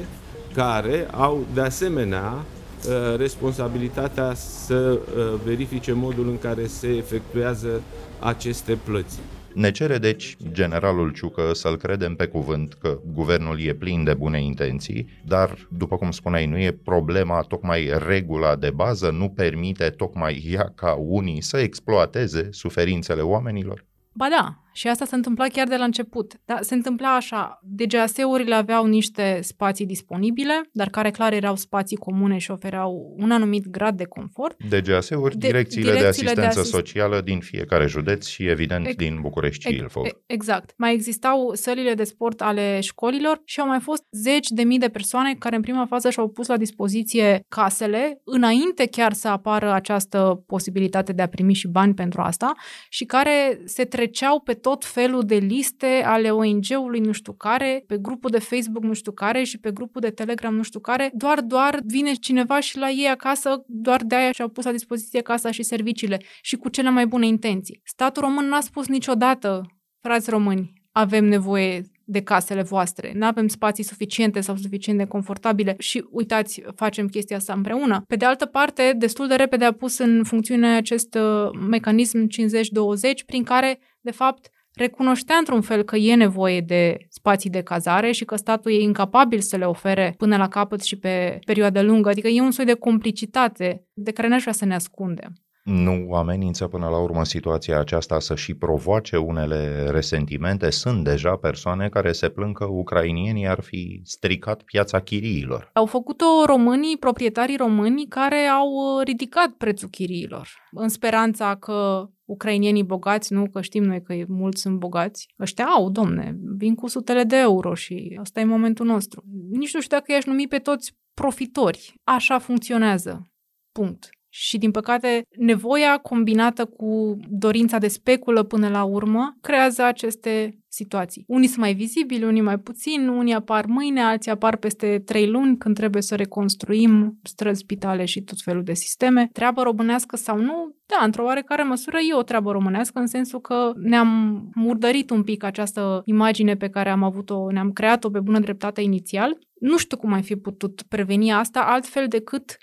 care 0.55 1.07
au 1.11 1.47
de 1.55 1.61
asemenea 1.61 2.33
uh, 2.35 3.16
responsabilitatea 3.16 4.35
să 4.35 4.99
uh, 5.16 5.35
verifice 5.44 5.92
modul 5.92 6.29
în 6.29 6.38
care 6.38 6.66
se 6.66 6.88
efectuează 6.88 7.83
aceste 8.18 8.79
plăți. 8.85 9.18
Ne 9.55 9.71
cere 9.71 9.99
deci 9.99 10.37
generalul 10.53 11.12
Ciucă 11.12 11.53
să-l 11.53 11.77
credem 11.77 12.14
pe 12.14 12.27
cuvânt 12.27 12.75
că 12.75 12.99
guvernul 13.12 13.61
e 13.61 13.75
plin 13.75 14.05
de 14.05 14.14
bune 14.14 14.43
intenții, 14.43 15.09
dar, 15.27 15.69
după 15.71 15.97
cum 15.97 16.11
spuneai, 16.11 16.47
nu 16.47 16.59
e 16.59 16.79
problema 16.85 17.40
tocmai 17.40 17.90
regula 18.07 18.57
de 18.57 18.71
bază, 18.71 19.11
nu 19.11 19.29
permite 19.29 19.90
tocmai 19.90 20.45
ea 20.51 20.73
ca 20.75 20.93
unii 20.93 21.40
să 21.43 21.57
exploateze 21.57 22.49
suferințele 22.51 23.21
oamenilor? 23.21 23.85
Ba 24.12 24.27
da, 24.31 24.63
și 24.75 24.89
asta 24.89 25.05
se 25.05 25.15
întâmpla 25.15 25.47
chiar 25.47 25.69
de 25.69 25.77
la 25.77 25.85
început. 25.85 26.33
Dar 26.45 26.63
se 26.63 26.75
întâmpla 26.75 27.15
așa, 27.15 27.61
DGAS-urile 27.63 28.55
aveau 28.55 28.87
niște 28.87 29.39
spații 29.43 29.87
disponibile, 29.87 30.61
dar 30.73 30.89
care 30.89 31.11
clar 31.11 31.33
erau 31.33 31.57
spații 31.57 31.97
comune 31.97 32.39
și 32.39 32.51
ofereau 32.51 33.15
un 33.17 33.31
anumit 33.31 33.69
grad 33.69 33.97
de 33.97 34.05
confort. 34.05 34.65
DGAS-uri, 34.69 35.37
de, 35.37 35.47
direcțiile, 35.47 35.93
direcțiile 35.93 36.01
de 36.01 36.07
asistență 36.07 36.41
de 36.41 36.47
asist... 36.47 36.71
socială 36.71 37.21
din 37.21 37.41
fiecare 37.41 37.87
județ 37.87 38.27
și 38.27 38.47
evident 38.47 38.87
ex, 38.87 38.97
din 38.97 39.19
București 39.21 39.69
și 39.69 39.77
Ilfov. 39.77 40.07
Exact. 40.27 40.75
Mai 40.77 40.93
existau 40.93 41.55
sălile 41.55 41.95
de 41.95 42.05
sport 42.05 42.41
ale 42.41 42.81
școlilor 42.81 43.43
și 43.45 43.61
au 43.61 43.67
mai 43.67 43.81
fost 43.81 44.03
zeci 44.11 44.49
de 44.49 44.63
mii 44.63 44.79
de 44.79 44.89
persoane 44.89 45.35
care 45.35 45.57
în 45.57 45.63
prima 45.63 45.87
fază 45.87 46.11
și-au 46.11 46.29
pus 46.29 46.47
la 46.47 46.57
dispoziție 46.57 47.45
casele, 47.49 48.21
înainte 48.25 48.87
chiar 48.87 49.13
să 49.13 49.29
apară 49.29 49.73
această 49.73 50.43
posibilitate 50.47 51.13
de 51.13 51.23
a 51.23 51.29
primi 51.29 51.55
și 51.55 51.69
bani 51.69 51.95
pentru 51.95 52.21
asta 52.21 52.53
și 52.89 53.05
care 53.05 53.61
se 53.65 53.85
treceau 53.85 54.41
pe 54.41 54.53
tot 54.64 54.85
felul 54.85 55.22
de 55.22 55.35
liste 55.35 56.03
ale 56.05 56.31
ONG-ului 56.31 57.00
nu 57.00 57.12
știu 57.12 57.33
care, 57.33 57.85
pe 57.87 57.98
grupul 57.98 58.31
de 58.31 58.38
Facebook 58.38 58.85
nu 58.85 58.92
știu 58.92 59.12
care 59.12 59.42
și 59.42 59.59
pe 59.59 59.70
grupul 59.70 60.00
de 60.00 60.11
Telegram 60.11 60.55
nu 60.55 60.62
știu 60.62 60.81
care, 60.81 61.11
doar, 61.14 61.40
doar 61.40 61.81
vine 61.85 62.12
cineva 62.12 62.61
și 62.61 62.79
la 62.79 62.90
ei 62.90 63.09
acasă, 63.09 63.64
doar 63.66 64.03
de 64.05 64.14
aia 64.14 64.33
și-au 64.33 64.48
pus 64.48 64.64
la 64.64 64.72
dispoziție 64.72 65.20
casa 65.20 65.50
și 65.50 65.62
serviciile 65.62 66.20
și 66.42 66.57
cu 66.57 66.68
cele 66.68 66.90
mai 66.90 67.07
bune 67.07 67.27
intenții. 67.27 67.81
Statul 67.85 68.22
român 68.22 68.48
n-a 68.48 68.61
spus 68.61 68.87
niciodată, 68.87 69.62
frați 70.00 70.31
români, 70.31 70.72
avem 70.92 71.24
nevoie 71.24 71.83
de 72.05 72.22
casele 72.22 72.62
voastre. 72.62 73.12
Nu 73.14 73.27
avem 73.27 73.48
spații 73.48 73.85
suficiente 73.85 74.40
sau 74.40 74.57
suficient 74.57 74.98
de 74.98 75.05
confortabile 75.05 75.74
și 75.79 76.05
uitați, 76.11 76.62
facem 76.74 77.07
chestia 77.07 77.37
asta 77.37 77.53
împreună. 77.53 78.05
Pe 78.07 78.16
de 78.16 78.24
altă 78.24 78.46
parte, 78.46 78.94
destul 78.96 79.29
de 79.29 79.35
repede 79.35 79.64
a 79.64 79.72
pus 79.72 79.98
în 79.98 80.24
funcțiune 80.24 80.77
acest 80.77 81.14
uh, 81.14 81.50
mecanism 81.68 82.27
50-20 82.27 83.24
prin 83.27 83.42
care, 83.42 83.79
de 84.00 84.11
fapt, 84.11 84.48
recunoștea 84.75 85.37
într-un 85.37 85.61
fel 85.61 85.83
că 85.83 85.97
e 85.97 86.15
nevoie 86.15 86.61
de 86.61 86.97
spații 87.09 87.51
de 87.51 87.63
cazare 87.63 88.13
și 88.13 88.25
că 88.25 88.37
statul 88.37 88.73
e 88.73 88.81
incapabil 88.81 89.41
să 89.41 89.57
le 89.57 89.65
ofere 89.65 90.15
până 90.17 90.37
la 90.37 90.49
capăt 90.49 90.83
și 90.83 90.97
pe 90.97 91.39
perioadă 91.47 91.83
lungă. 91.83 92.09
Adică 92.09 92.29
e 92.29 92.41
un 92.41 92.51
soi 92.51 92.65
de 92.65 92.75
complicitate 92.75 93.87
de 93.93 94.13
care 94.13 94.29
n-aș 94.29 94.41
vrea 94.41 94.53
să 94.53 94.65
ne 94.65 94.75
ascundem. 94.75 95.33
Nu 95.64 96.14
amenință 96.14 96.68
până 96.68 96.88
la 96.88 96.98
urmă 96.98 97.24
situația 97.24 97.79
aceasta 97.79 98.18
să 98.18 98.35
și 98.35 98.55
provoace 98.55 99.16
unele 99.16 99.90
resentimente? 99.90 100.70
Sunt 100.70 101.05
deja 101.05 101.37
persoane 101.37 101.88
care 101.88 102.12
se 102.12 102.29
plâng 102.29 102.57
că 102.57 102.64
ucrainienii 102.64 103.46
ar 103.48 103.61
fi 103.61 104.00
stricat 104.03 104.62
piața 104.62 105.00
chiriilor. 105.00 105.70
Au 105.72 105.87
făcut-o 105.87 106.44
românii, 106.46 106.96
proprietarii 106.96 107.57
români, 107.57 108.07
care 108.07 108.37
au 108.37 109.00
ridicat 109.05 109.48
prețul 109.48 109.88
chiriilor, 109.88 110.48
în 110.70 110.88
speranța 110.88 111.57
că 111.57 112.09
ucrainienii 112.24 112.85
bogați, 112.85 113.33
nu 113.33 113.50
că 113.50 113.61
știm 113.61 113.83
noi 113.83 114.03
că 114.03 114.14
mulți 114.29 114.61
sunt 114.61 114.79
bogați, 114.79 115.29
ăștia 115.40 115.64
au, 115.64 115.90
domne, 115.90 116.37
vin 116.57 116.74
cu 116.74 116.87
sutele 116.87 117.22
de 117.22 117.37
euro 117.37 117.74
și 117.74 118.18
ăsta 118.20 118.40
e 118.40 118.44
momentul 118.44 118.87
nostru. 118.87 119.24
Nici 119.50 119.74
nu 119.74 119.81
știu 119.81 119.96
dacă 119.96 120.12
i-aș 120.12 120.24
numi 120.24 120.48
pe 120.48 120.59
toți 120.59 120.96
profitori. 121.14 121.94
Așa 122.03 122.38
funcționează. 122.38 123.33
Punct. 123.72 124.09
Și, 124.37 124.59
din 124.59 124.70
păcate, 124.70 125.27
nevoia 125.37 125.99
combinată 125.99 126.64
cu 126.64 127.16
dorința 127.29 127.79
de 127.79 127.88
speculă 127.88 128.42
până 128.42 128.68
la 128.68 128.85
urmă 128.85 129.37
creează 129.40 129.83
aceste 129.83 130.59
situații. 130.68 131.25
Unii 131.27 131.49
sunt 131.49 131.61
mai 131.61 131.75
vizibili, 131.75 132.25
unii 132.25 132.40
mai 132.40 132.59
puțin, 132.59 133.09
unii 133.09 133.35
apar 133.35 133.64
mâine, 133.66 134.03
alții 134.03 134.31
apar 134.31 134.57
peste 134.57 135.03
trei 135.05 135.27
luni 135.27 135.57
când 135.57 135.75
trebuie 135.75 136.03
să 136.03 136.14
reconstruim 136.14 137.18
străzi, 137.23 137.59
spitale 137.61 138.05
și 138.05 138.23
tot 138.23 138.40
felul 138.40 138.62
de 138.62 138.75
sisteme. 138.75 139.29
Treabă 139.33 139.62
românească 139.62 140.16
sau 140.16 140.38
nu? 140.38 140.77
Da, 140.87 141.05
într-o 141.05 141.25
oarecare 141.25 141.62
măsură 141.62 141.99
e 141.99 142.14
o 142.14 142.23
treabă 142.23 142.51
românească 142.51 142.99
în 142.99 143.07
sensul 143.07 143.40
că 143.40 143.73
ne-am 143.77 144.42
murdărit 144.55 145.11
un 145.11 145.23
pic 145.23 145.44
această 145.44 146.03
imagine 146.05 146.57
pe 146.57 146.68
care 146.68 146.90
am 146.90 147.03
avut-o, 147.03 147.51
ne-am 147.51 147.73
creat-o 147.73 148.11
pe 148.11 148.20
bună 148.20 148.38
dreptate 148.38 148.81
inițial. 148.81 149.38
Nu 149.61 149.79
știu 149.79 149.97
cum 149.97 150.12
ai 150.12 150.23
fi 150.23 150.37
putut 150.37 150.83
preveni 150.88 151.33
asta 151.33 151.61
altfel 151.61 152.07
decât 152.09 152.57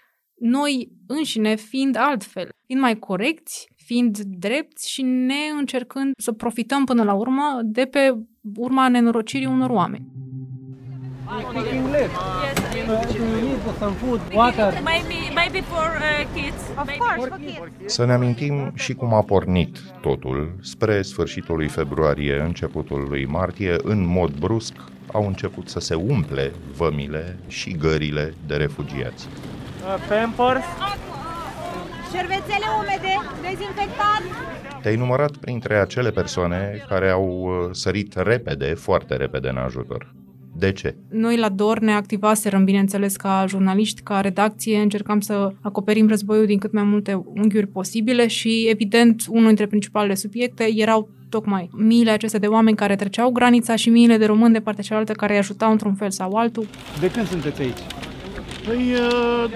noi 0.44 0.92
înșine 1.08 1.56
fiind 1.56 1.96
altfel, 1.98 2.50
fiind 2.66 2.82
mai 2.82 3.00
corecți, 3.00 3.68
fiind 3.76 4.18
drepți 4.20 4.92
și 4.92 5.02
ne 5.02 5.50
încercând 5.58 6.14
să 6.18 6.32
profităm 6.32 6.86
până 6.86 7.04
la 7.04 7.14
urmă 7.14 7.60
de 7.64 7.86
pe 7.86 8.16
urma 8.56 8.88
nenorocirii 8.88 9.46
unor 9.46 9.70
oameni. 9.70 10.06
Să 17.86 18.06
ne 18.06 18.14
amintim 18.14 18.72
și 18.76 18.94
cum 18.94 19.14
a 19.14 19.22
pornit 19.22 19.80
totul. 20.02 20.56
Spre 20.62 21.02
sfârșitul 21.02 21.56
lui 21.56 21.68
februarie, 21.68 22.40
începutul 22.40 23.06
lui 23.10 23.26
martie, 23.26 23.76
în 23.84 24.06
mod 24.06 24.32
brusc, 24.40 24.74
au 25.14 25.28
început 25.28 25.70
să 25.70 25.80
se 25.80 25.96
umple 25.96 26.52
vămile 26.76 27.38
și 27.48 27.72
gările 27.72 28.34
de 28.48 28.56
refugiați. 28.56 29.28
Pampers. 29.82 30.64
Șervețele 32.14 32.68
umede, 32.82 33.14
dezinfectat. 33.42 34.22
Te-ai 34.82 34.96
numărat 34.96 35.38
printre 35.38 35.76
acele 35.76 36.12
persoane 36.12 36.86
care 36.90 37.10
au 37.10 37.26
uh, 37.26 37.70
sărit 37.72 38.14
repede, 38.16 38.66
foarte 38.66 39.16
repede 39.16 39.50
în 39.50 39.58
ajutor. 39.58 40.14
De 40.56 40.72
ce? 40.72 40.96
Noi 41.10 41.38
la 41.38 41.50
DOR 41.50 41.80
ne 41.80 41.92
activaserăm, 41.92 42.64
bineînțeles, 42.64 43.16
ca 43.16 43.46
jurnaliști, 43.48 44.02
ca 44.02 44.20
redacție, 44.20 44.78
încercam 44.78 45.20
să 45.20 45.52
acoperim 45.62 46.08
războiul 46.08 46.46
din 46.46 46.58
cât 46.58 46.72
mai 46.74 46.84
multe 46.84 47.24
unghiuri 47.36 47.68
posibile 47.68 48.28
și, 48.28 48.68
evident, 48.70 49.22
unul 49.30 49.48
dintre 49.48 49.68
principalele 49.68 50.16
subiecte 50.16 50.70
erau 50.76 51.10
tocmai 51.30 51.70
miile 51.74 52.12
acestea 52.12 52.40
de 52.40 52.48
oameni 52.48 52.76
care 52.76 52.96
treceau 52.96 53.30
granița 53.30 53.76
și 53.76 53.90
miile 53.90 54.18
de 54.18 54.26
români 54.26 54.54
de 54.54 54.60
partea 54.60 54.84
cealaltă 54.84 55.12
care 55.12 55.34
îi 55.34 55.40
ajutau 55.40 55.72
într-un 55.72 55.96
fel 55.96 56.10
sau 56.10 56.34
altul. 56.34 56.66
De 57.00 57.12
când 57.12 57.28
sunteți 57.28 57.62
aici? 57.62 57.78
Păi 58.66 58.94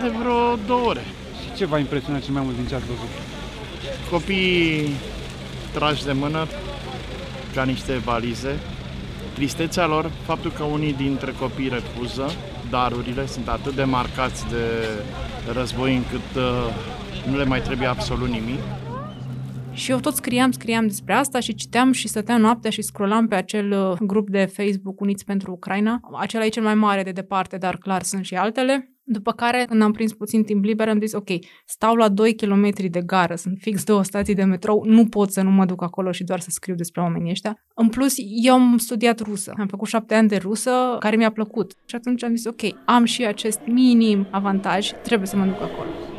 de 0.02 0.08
vreo 0.08 0.56
două 0.68 0.88
ore. 0.88 1.04
Și 1.44 1.58
ce 1.58 1.65
v-a 1.65 1.80
impresionat 1.80 2.24
cel 2.24 2.34
mai 2.34 2.44
mult 2.44 2.56
din 2.56 2.65
ce 2.65 2.76
ați 2.76 2.86
văzut? 2.86 3.10
Copiii 4.12 4.89
trași 5.74 6.06
de 6.06 6.12
mână 6.12 6.48
ca 7.54 7.63
niște 7.63 7.98
valize. 7.98 8.60
Tristețea 9.34 9.86
lor, 9.88 10.12
faptul 10.26 10.52
că 10.52 10.63
unii 10.63 10.94
dintre 10.94 11.34
copii 11.39 11.70
refuză 11.70 12.32
darurile, 12.70 13.26
sunt 13.26 13.48
atât 13.48 13.76
de 13.76 13.84
marcați 13.84 14.50
de 14.50 14.88
război 15.54 15.96
încât 15.96 16.36
uh, 16.36 17.30
nu 17.30 17.38
le 17.38 17.46
mai 17.46 17.62
trebuie 17.62 17.88
absolut 17.88 18.28
nimic. 18.28 18.60
Și 19.72 19.91
eu 19.91 20.00
tot 20.00 20.15
scriam, 20.15 20.52
scriam 20.52 20.88
despre 20.88 21.13
asta 21.13 21.39
și 21.39 21.56
citeam 21.56 21.91
și 21.91 22.08
stăteam 22.08 22.41
noaptea 22.41 22.70
și 22.70 22.82
scrollam 22.82 23.28
pe 23.28 23.36
acel 23.36 23.72
uh, 23.72 23.98
grup 24.02 24.30
de 24.30 24.46
Facebook 24.46 25.02
Uniți 25.02 25.26
pentru 25.26 25.52
Ucraina. 25.52 26.00
Acela 26.20 26.46
e 26.46 26.50
cel 26.50 26.63
mai 26.63 26.76
mare 26.76 27.04
de 27.04 27.12
departe, 27.12 27.58
dar 27.58 27.78
clar 27.78 28.04
sunt 28.04 28.26
și 28.26 28.36
altele 28.36 28.94
După 29.08 29.32
care, 29.32 29.65
când 29.70 29.82
am 29.82 29.91
prins 29.91 30.13
puțin 30.13 30.44
timp 30.44 30.63
liber, 30.63 30.89
am 30.89 31.00
zis, 31.00 31.13
ok, 31.13 31.30
stau 31.65 31.96
la 31.96 32.10
2 32.10 32.36
km 32.36 32.70
de 32.89 33.02
gară, 33.02 33.36
sunt 33.36 33.58
fix 33.62 33.84
două 33.84 34.04
stații 34.04 34.36
de 34.36 34.44
metrou, 34.44 34.84
nu 34.88 35.08
pot 35.08 35.32
să 35.32 35.41
nu 35.41 35.50
mă 35.50 35.65
duc 35.65 35.84
acolo 35.84 36.12
și 36.12 36.24
doar 36.24 36.39
să 36.39 36.48
scriu 36.50 36.76
despre 36.76 37.02
oamenii 37.02 37.32
ăștia. 37.32 37.63
În 37.76 37.89
plus, 37.89 38.13
eu 38.44 38.54
am 38.54 38.78
studiat 38.78 39.20
rusă, 39.20 39.54
am 39.58 39.68
făcut 39.68 39.88
șapte 39.88 40.15
ani 40.15 40.28
de 40.28 40.36
rusă, 40.38 40.72
care 41.00 41.15
mi-a 41.15 41.32
plăcut. 41.32 41.74
Și 41.86 41.96
atunci 41.96 42.24
am 42.24 42.36
zis, 42.36 42.46
ok, 42.46 42.62
am 42.86 43.04
și 43.04 43.26
acest 43.26 43.60
minim 43.65 44.28
avantaj, 44.32 44.91
trebuie 45.04 45.28
să 45.28 45.36
mă 45.36 45.46
duc 45.46 45.62
acolo 45.62 46.14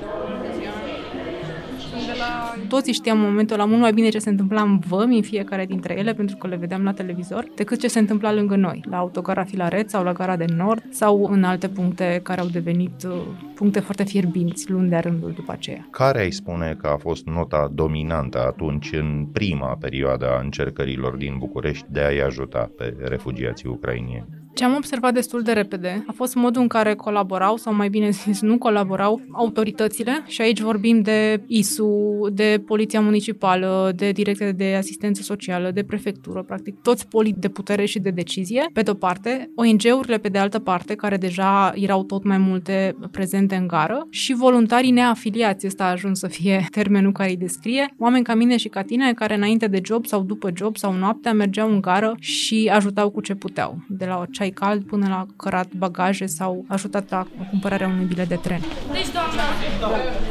toți 2.67 2.91
știam 2.91 3.19
în 3.19 3.29
momentul 3.29 3.55
ăla 3.55 3.65
mult 3.65 3.81
mai 3.81 3.93
bine 3.93 4.09
ce 4.09 4.19
se 4.19 4.29
întâmpla 4.29 4.63
în 4.63 4.79
vămi 4.79 5.17
în 5.17 5.23
fiecare 5.23 5.67
dintre 5.67 5.99
ele, 5.99 6.13
pentru 6.15 6.37
că 6.37 6.47
le 6.47 6.57
vedeam 6.57 6.83
la 6.83 6.93
televizor, 6.93 7.47
decât 7.55 7.81
ce 7.81 7.89
se 7.89 7.99
întâmpla 7.99 8.33
lângă 8.33 8.57
noi, 8.57 8.85
la 8.91 8.97
autogara 8.97 9.45
Filaret 9.45 9.91
sau 9.91 10.05
la 10.05 10.13
gara 10.13 10.37
de 10.37 10.45
Nord 10.57 10.83
sau 10.91 11.29
în 11.31 11.45
alte 11.45 11.69
puncte 11.69 12.21
care 12.23 12.41
au 12.41 12.47
devenit 12.47 13.05
uh, 13.07 13.13
puncte 13.55 13.81
foarte 13.81 14.05
fierbinți 14.05 14.71
luni 14.71 14.89
de 14.89 14.97
rândul 14.97 15.33
după 15.33 15.53
aceea. 15.53 15.89
Care 15.91 16.21
ai 16.21 16.31
spune 16.31 16.77
că 16.81 16.87
a 16.87 16.97
fost 16.97 17.27
nota 17.27 17.71
dominantă 17.75 18.39
atunci 18.47 18.93
în 18.93 19.27
prima 19.33 19.77
perioadă 19.81 20.31
a 20.31 20.41
încercărilor 20.41 21.17
din 21.17 21.35
București 21.39 21.87
de 21.91 22.01
a-i 22.01 22.21
ajuta 22.21 22.71
pe 22.77 22.97
refugiații 22.99 23.69
ucrainieni? 23.69 24.46
Ce 24.57 24.65
am 24.65 24.75
observat 24.75 25.15
destul 25.15 25.43
de 25.43 25.53
repede 25.53 26.05
a 26.07 26.13
fost 26.13 26.35
modul 26.35 26.63
în 26.63 26.69
care 26.69 26.95
colaborau, 26.95 27.57
sau 27.57 27.75
mai 27.75 27.89
bine 27.89 28.11
zis, 28.11 28.41
nu 28.41 28.59
colaborau, 28.59 29.21
autoritățile. 29.33 30.25
Și 30.27 30.41
aici 30.41 30.61
vorbim 30.61 31.01
de 31.01 31.43
ISU, 31.47 31.91
de 32.33 32.63
Poliția 32.67 33.01
Municipală, 33.01 33.93
de 33.97 34.11
Direcția 34.11 34.53
de 34.53 34.75
Asistență 34.79 35.23
Socială, 35.23 35.71
de 35.71 35.83
Prefectură, 35.83 36.43
practic 36.43 36.81
toți 36.83 37.09
polii 37.09 37.35
de 37.39 37.49
putere 37.49 37.85
și 37.85 37.99
de 37.99 38.11
decizie, 38.11 38.71
pe 38.73 38.83
de-o 38.83 38.95
parte, 38.95 39.51
ONG-urile 39.55 40.19
pe 40.19 40.29
de 40.29 40.39
altă 40.39 40.59
parte, 40.59 40.95
care 40.95 41.17
deja 41.17 41.73
erau 41.75 42.05
tot 42.05 42.25
mai 42.25 42.39
multe 42.39 42.97
prezente 43.11 43.55
în 43.55 43.67
gară. 43.67 44.07
Și 44.11 44.35
voluntarii 44.35 44.91
neafiliați, 44.91 45.67
ăsta 45.67 45.85
a 45.85 45.91
ajuns 45.91 46.19
să 46.19 46.27
fie 46.27 46.67
termenul 46.71 47.13
care 47.13 47.31
îi 47.31 47.37
descrie, 47.37 47.95
oameni 47.99 48.25
ca 48.25 48.35
mine 48.35 48.57
și 48.57 48.69
ca 48.69 48.83
tine 48.83 49.13
care 49.13 49.35
înainte 49.35 49.67
de 49.67 49.81
job 49.85 50.07
sau 50.07 50.23
după 50.23 50.51
job 50.55 50.77
sau 50.77 50.93
noaptea 50.93 51.33
mergeau 51.33 51.71
în 51.71 51.81
gară 51.81 52.15
și 52.19 52.71
ajutau 52.73 53.11
cu 53.11 53.21
ce 53.21 53.35
puteau, 53.35 53.79
de 53.89 54.05
la 54.05 54.19
o 54.19 54.25
ceai 54.31 54.46
ceai 54.47 54.61
cald 54.63 54.81
până 54.93 55.07
la 55.15 55.21
cărat 55.43 55.69
bagaje 55.85 56.27
sau 56.39 56.53
ajutat 56.77 57.05
la 57.17 57.23
cumpărarea 57.51 57.89
unui 57.95 58.07
bilet 58.13 58.29
de 58.35 58.39
tren. 58.47 58.61
Deci, 58.97 59.11
doamna, 59.17 59.47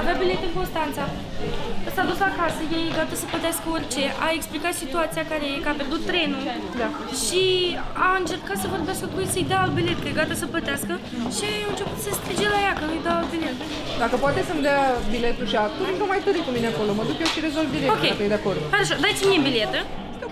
avea 0.01 0.15
bilet 0.21 0.41
în 0.47 0.53
Constanța. 0.59 1.03
S-a 1.95 2.03
dus 2.11 2.19
acasă, 2.29 2.61
e 2.77 2.95
gata 2.97 3.15
să 3.21 3.25
plătească 3.31 3.65
orice, 3.77 4.03
a 4.25 4.27
explicat 4.37 4.73
situația 4.83 5.23
care 5.31 5.45
e, 5.53 5.63
că 5.63 5.69
a 5.71 5.75
pierdut 5.79 6.01
trenul 6.11 6.43
da. 6.81 6.87
și 7.23 7.43
a 8.07 8.09
încercat 8.21 8.57
să 8.63 8.67
vorbească 8.75 9.05
cu 9.11 9.17
el 9.23 9.29
să-i 9.33 9.49
dea 9.51 9.59
alt 9.63 9.73
bilet, 9.79 9.97
că 10.01 10.07
e 10.09 10.19
gata 10.21 10.35
să 10.43 10.45
plătească 10.53 10.93
și 11.37 11.47
a 11.65 11.69
început 11.73 11.99
să 12.05 12.09
strige 12.19 12.47
la 12.55 12.59
ea 12.65 12.73
că 12.79 12.83
nu-i 12.89 13.05
dau 13.05 13.15
alt 13.19 13.29
bilet. 13.35 13.57
Dacă 14.03 14.15
poate 14.23 14.39
să-mi 14.47 14.63
dea 14.67 14.79
biletul 15.13 15.47
și 15.51 15.57
actul, 15.65 15.85
încă 15.91 16.03
mai 16.11 16.19
târâi 16.25 16.47
cu 16.47 16.51
mine 16.57 16.67
acolo, 16.73 16.91
mă 16.99 17.03
duc 17.09 17.17
eu 17.23 17.29
și 17.33 17.39
rezolv 17.47 17.67
direct, 17.75 17.91
okay. 17.95 18.11
dacă 18.11 18.23
e 18.25 18.33
de 18.33 18.39
acord. 18.41 18.59
Așa, 18.79 18.95
dați-mi 19.03 19.29
mie 19.31 19.41
biletă 19.47 19.79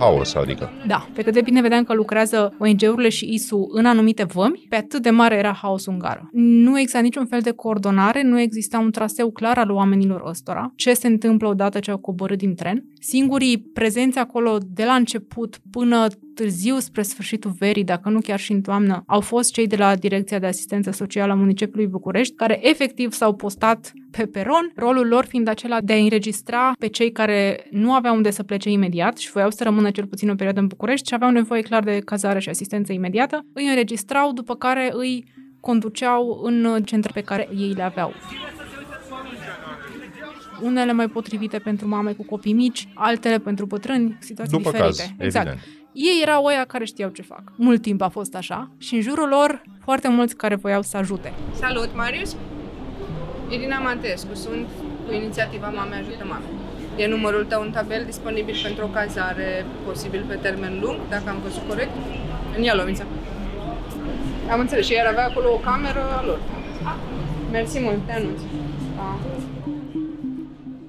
haos, 0.03 0.35
adică. 0.35 0.69
Da, 0.87 1.07
pe 1.13 1.21
cât 1.21 1.33
de 1.33 1.41
bine 1.41 1.61
vedeam 1.61 1.83
că 1.83 1.93
lucrează 1.93 2.55
ONG-urile 2.59 3.09
și 3.09 3.33
ISU 3.33 3.67
în 3.71 3.85
anumite 3.85 4.23
vămi, 4.23 4.65
pe 4.69 4.75
atât 4.75 5.01
de 5.01 5.09
mare 5.09 5.35
era 5.35 5.51
haosul 5.61 5.93
în 5.93 5.99
gară. 5.99 6.29
Nu 6.31 6.79
exista 6.79 6.99
niciun 6.99 7.25
fel 7.25 7.39
de 7.39 7.51
coordonare, 7.51 8.23
nu 8.23 8.39
exista 8.39 8.79
un 8.79 8.91
traseu 8.91 9.31
clar 9.31 9.57
al 9.57 9.71
oamenilor 9.71 10.23
ăstora, 10.25 10.71
ce 10.75 10.93
se 10.93 11.07
întâmplă 11.07 11.47
odată 11.47 11.79
ce 11.79 11.91
au 11.91 11.97
coborât 11.97 12.37
din 12.37 12.55
tren. 12.55 12.83
Singurii 12.99 13.57
prezenți 13.73 14.17
acolo 14.17 14.57
de 14.73 14.83
la 14.83 14.93
început 14.93 15.57
până 15.71 16.07
târziu 16.33 16.77
spre 16.77 17.01
sfârșitul 17.01 17.51
verii, 17.59 17.83
dacă 17.83 18.09
nu 18.09 18.19
chiar 18.19 18.39
și 18.39 18.51
în 18.51 18.61
toamnă, 18.61 19.03
au 19.07 19.19
fost 19.19 19.51
cei 19.51 19.67
de 19.67 19.75
la 19.75 19.95
Direcția 19.95 20.39
de 20.39 20.45
Asistență 20.45 20.91
Socială 20.91 21.31
a 21.31 21.35
Municipiului 21.35 21.87
București, 21.87 22.35
care 22.35 22.69
efectiv 22.69 23.11
s-au 23.11 23.33
postat 23.33 23.91
pe 24.11 24.25
peron, 24.25 24.71
rolul 24.75 25.07
lor 25.07 25.25
fiind 25.25 25.47
acela 25.47 25.81
de 25.81 25.93
a 25.93 25.97
înregistra 25.97 26.71
pe 26.79 26.87
cei 26.87 27.11
care 27.11 27.67
nu 27.71 27.93
aveau 27.93 28.15
unde 28.15 28.31
să 28.31 28.43
plece 28.43 28.69
imediat 28.69 29.17
și 29.17 29.31
voiau 29.31 29.49
să 29.49 29.63
rămână 29.63 29.91
cel 29.91 30.05
puțin 30.05 30.29
o 30.29 30.35
perioadă 30.35 30.59
în 30.59 30.67
București 30.67 31.07
și 31.07 31.13
aveau 31.13 31.31
nevoie 31.31 31.61
clar 31.61 31.83
de 31.83 31.99
cazare 31.99 32.39
și 32.39 32.49
asistență 32.49 32.93
imediată, 32.93 33.45
îi 33.53 33.67
înregistrau, 33.67 34.33
după 34.33 34.55
care 34.55 34.89
îi 34.93 35.25
conduceau 35.59 36.39
în 36.43 36.83
centre 36.85 37.11
pe 37.13 37.21
care 37.21 37.49
ei 37.57 37.73
le 37.73 37.83
aveau 37.83 38.13
unele 40.61 40.91
mai 40.91 41.07
potrivite 41.07 41.59
pentru 41.59 41.87
mame 41.87 42.11
cu 42.11 42.23
copii 42.23 42.53
mici, 42.53 42.87
altele 42.93 43.39
pentru 43.39 43.65
bătrâni, 43.65 44.17
situații 44.19 44.57
După 44.57 44.71
diferite. 44.71 45.01
Caz, 45.01 45.25
exact. 45.25 45.47
Evident. 45.47 45.82
Ei 45.93 46.21
erau 46.21 46.43
oia 46.43 46.65
care 46.65 46.85
știau 46.85 47.09
ce 47.09 47.21
fac. 47.21 47.41
Mult 47.55 47.81
timp 47.81 48.01
a 48.01 48.07
fost 48.09 48.35
așa 48.35 48.69
și 48.77 48.95
în 48.95 49.01
jurul 49.01 49.27
lor 49.27 49.61
foarte 49.83 50.07
mulți 50.07 50.35
care 50.35 50.55
voiau 50.55 50.81
să 50.81 50.97
ajute. 50.97 51.33
Salut, 51.59 51.89
Marius! 51.95 52.35
Irina 53.49 53.79
Mantescu, 53.79 54.35
sunt 54.35 54.67
cu 55.07 55.13
inițiativa 55.13 55.67
Mame 55.67 55.95
Ajută 55.95 56.25
Mame. 56.27 56.45
E 56.97 57.07
numărul 57.07 57.45
tău 57.45 57.61
în 57.61 57.71
tabel 57.71 58.03
disponibil 58.05 58.55
pentru 58.63 58.85
o 58.85 58.87
cazare 58.87 59.65
posibil 59.85 60.25
pe 60.27 60.35
termen 60.41 60.79
lung, 60.81 60.97
dacă 61.09 61.29
am 61.29 61.39
văzut 61.43 61.67
corect? 61.67 61.91
În 62.57 62.63
ea, 62.63 62.75
Lomița. 62.75 63.05
Am 64.51 64.59
înțeles. 64.59 64.85
Și 64.85 64.93
iar 64.93 65.05
avea 65.05 65.25
acolo 65.25 65.47
o 65.53 65.57
cameră 65.57 66.03
a 66.19 66.25
lor. 66.25 66.39
Mersi 67.51 67.79
mult, 67.79 68.05
te 68.05 68.11
anunț. 68.11 68.39
Pa. 68.95 69.19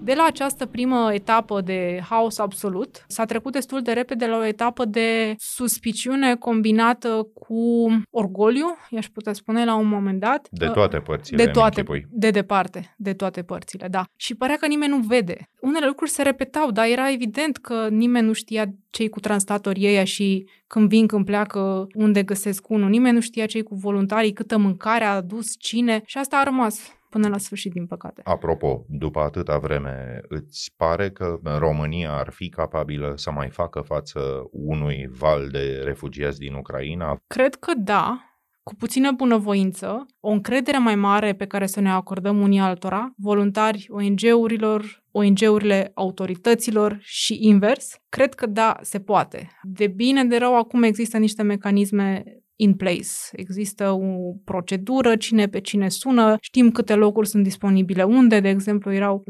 De 0.05 0.15
la 0.15 0.25
această 0.25 0.67
primă 0.67 1.11
etapă 1.13 1.61
de 1.61 2.01
haos 2.09 2.39
absolut, 2.39 3.05
s-a 3.09 3.25
trecut 3.25 3.53
destul 3.53 3.83
de 3.83 3.93
repede 3.93 4.27
la 4.27 4.37
o 4.37 4.45
etapă 4.45 4.85
de 4.85 5.35
suspiciune 5.39 6.37
combinată 6.37 7.29
cu 7.35 7.89
orgoliu, 8.11 8.67
i-aș 8.91 9.07
putea 9.07 9.33
spune 9.33 9.65
la 9.65 9.75
un 9.75 9.89
moment 9.89 10.21
dat. 10.21 10.49
De 10.51 10.67
toate 10.67 10.99
părțile, 10.99 11.45
De 11.45 11.51
toate, 11.51 11.85
de 12.11 12.31
departe, 12.31 12.95
de 12.97 13.13
toate 13.13 13.43
părțile, 13.43 13.89
da. 13.89 14.05
Și 14.17 14.35
părea 14.35 14.57
că 14.57 14.67
nimeni 14.67 14.93
nu 14.93 14.99
vede. 14.99 15.51
Unele 15.61 15.87
lucruri 15.87 16.11
se 16.11 16.23
repetau, 16.23 16.71
dar 16.71 16.87
era 16.87 17.13
evident 17.13 17.57
că 17.57 17.89
nimeni 17.91 18.27
nu 18.27 18.33
știa 18.33 18.65
cei 18.91 19.09
cu 19.09 19.21
translatorii 19.21 19.87
ăia 19.87 20.05
și 20.05 20.49
când 20.67 20.89
vin, 20.89 21.07
când 21.07 21.25
pleacă, 21.25 21.87
unde 21.95 22.23
găsesc 22.23 22.69
unul. 22.69 22.89
Nimeni 22.89 23.15
nu 23.15 23.21
știa 23.21 23.47
cei 23.47 23.63
cu 23.63 23.75
voluntarii, 23.75 24.33
câtă 24.33 24.57
mâncare 24.57 25.05
a 25.05 25.15
adus, 25.15 25.55
cine. 25.59 26.03
Și 26.05 26.19
asta 26.19 26.37
a 26.37 26.43
rămas 26.43 26.93
până 27.15 27.29
la 27.29 27.39
sfârșit, 27.39 27.73
din 27.73 27.87
păcate. 27.87 28.21
Apropo, 28.25 28.85
după 28.89 29.21
atâta 29.21 29.59
vreme, 29.59 30.21
îți 30.29 30.75
pare 30.77 31.11
că 31.11 31.39
România 31.59 32.13
ar 32.13 32.31
fi 32.31 32.49
capabilă 32.49 33.13
să 33.17 33.31
mai 33.31 33.49
facă 33.51 33.81
față 33.81 34.21
unui 34.51 35.09
val 35.19 35.49
de 35.49 35.81
refugiați 35.85 36.39
din 36.39 36.55
Ucraina? 36.55 37.17
Cred 37.27 37.55
că 37.55 37.73
da, 37.77 38.21
cu 38.63 38.75
puțină 38.75 39.13
bunăvoință, 39.13 40.07
o 40.21 40.31
încredere 40.31 40.79
mai 40.79 40.95
mare 40.95 41.35
pe 41.35 41.47
care 41.47 41.67
să 41.67 41.81
ne 41.81 41.91
acordăm 41.91 42.41
unii 42.41 42.59
altora, 42.59 43.13
voluntari 43.17 43.87
ONG-urilor, 43.89 45.05
ONG-urile 45.11 45.91
autorităților 45.95 46.99
și 47.01 47.39
invers, 47.41 47.95
cred 48.09 48.35
că 48.35 48.47
da, 48.47 48.77
se 48.81 49.01
poate. 49.01 49.51
De 49.63 49.87
bine, 49.87 50.25
de 50.25 50.37
rău, 50.37 50.57
acum 50.57 50.83
există 50.83 51.19
niște 51.19 51.43
mecanisme 51.43 52.25
in 52.57 52.75
place. 52.75 53.09
Există 53.33 53.91
o 53.91 54.33
procedură, 54.45 55.17
cine 55.17 55.49
pe 55.49 55.61
cine 55.61 55.89
sună, 55.89 56.37
știm 56.41 56.71
câte 56.71 56.95
locuri 56.95 57.29
sunt 57.29 57.43
disponibile 57.43 58.03
unde, 58.03 58.41
de 58.41 58.49
exemplu 58.49 58.93
erau 58.93 59.23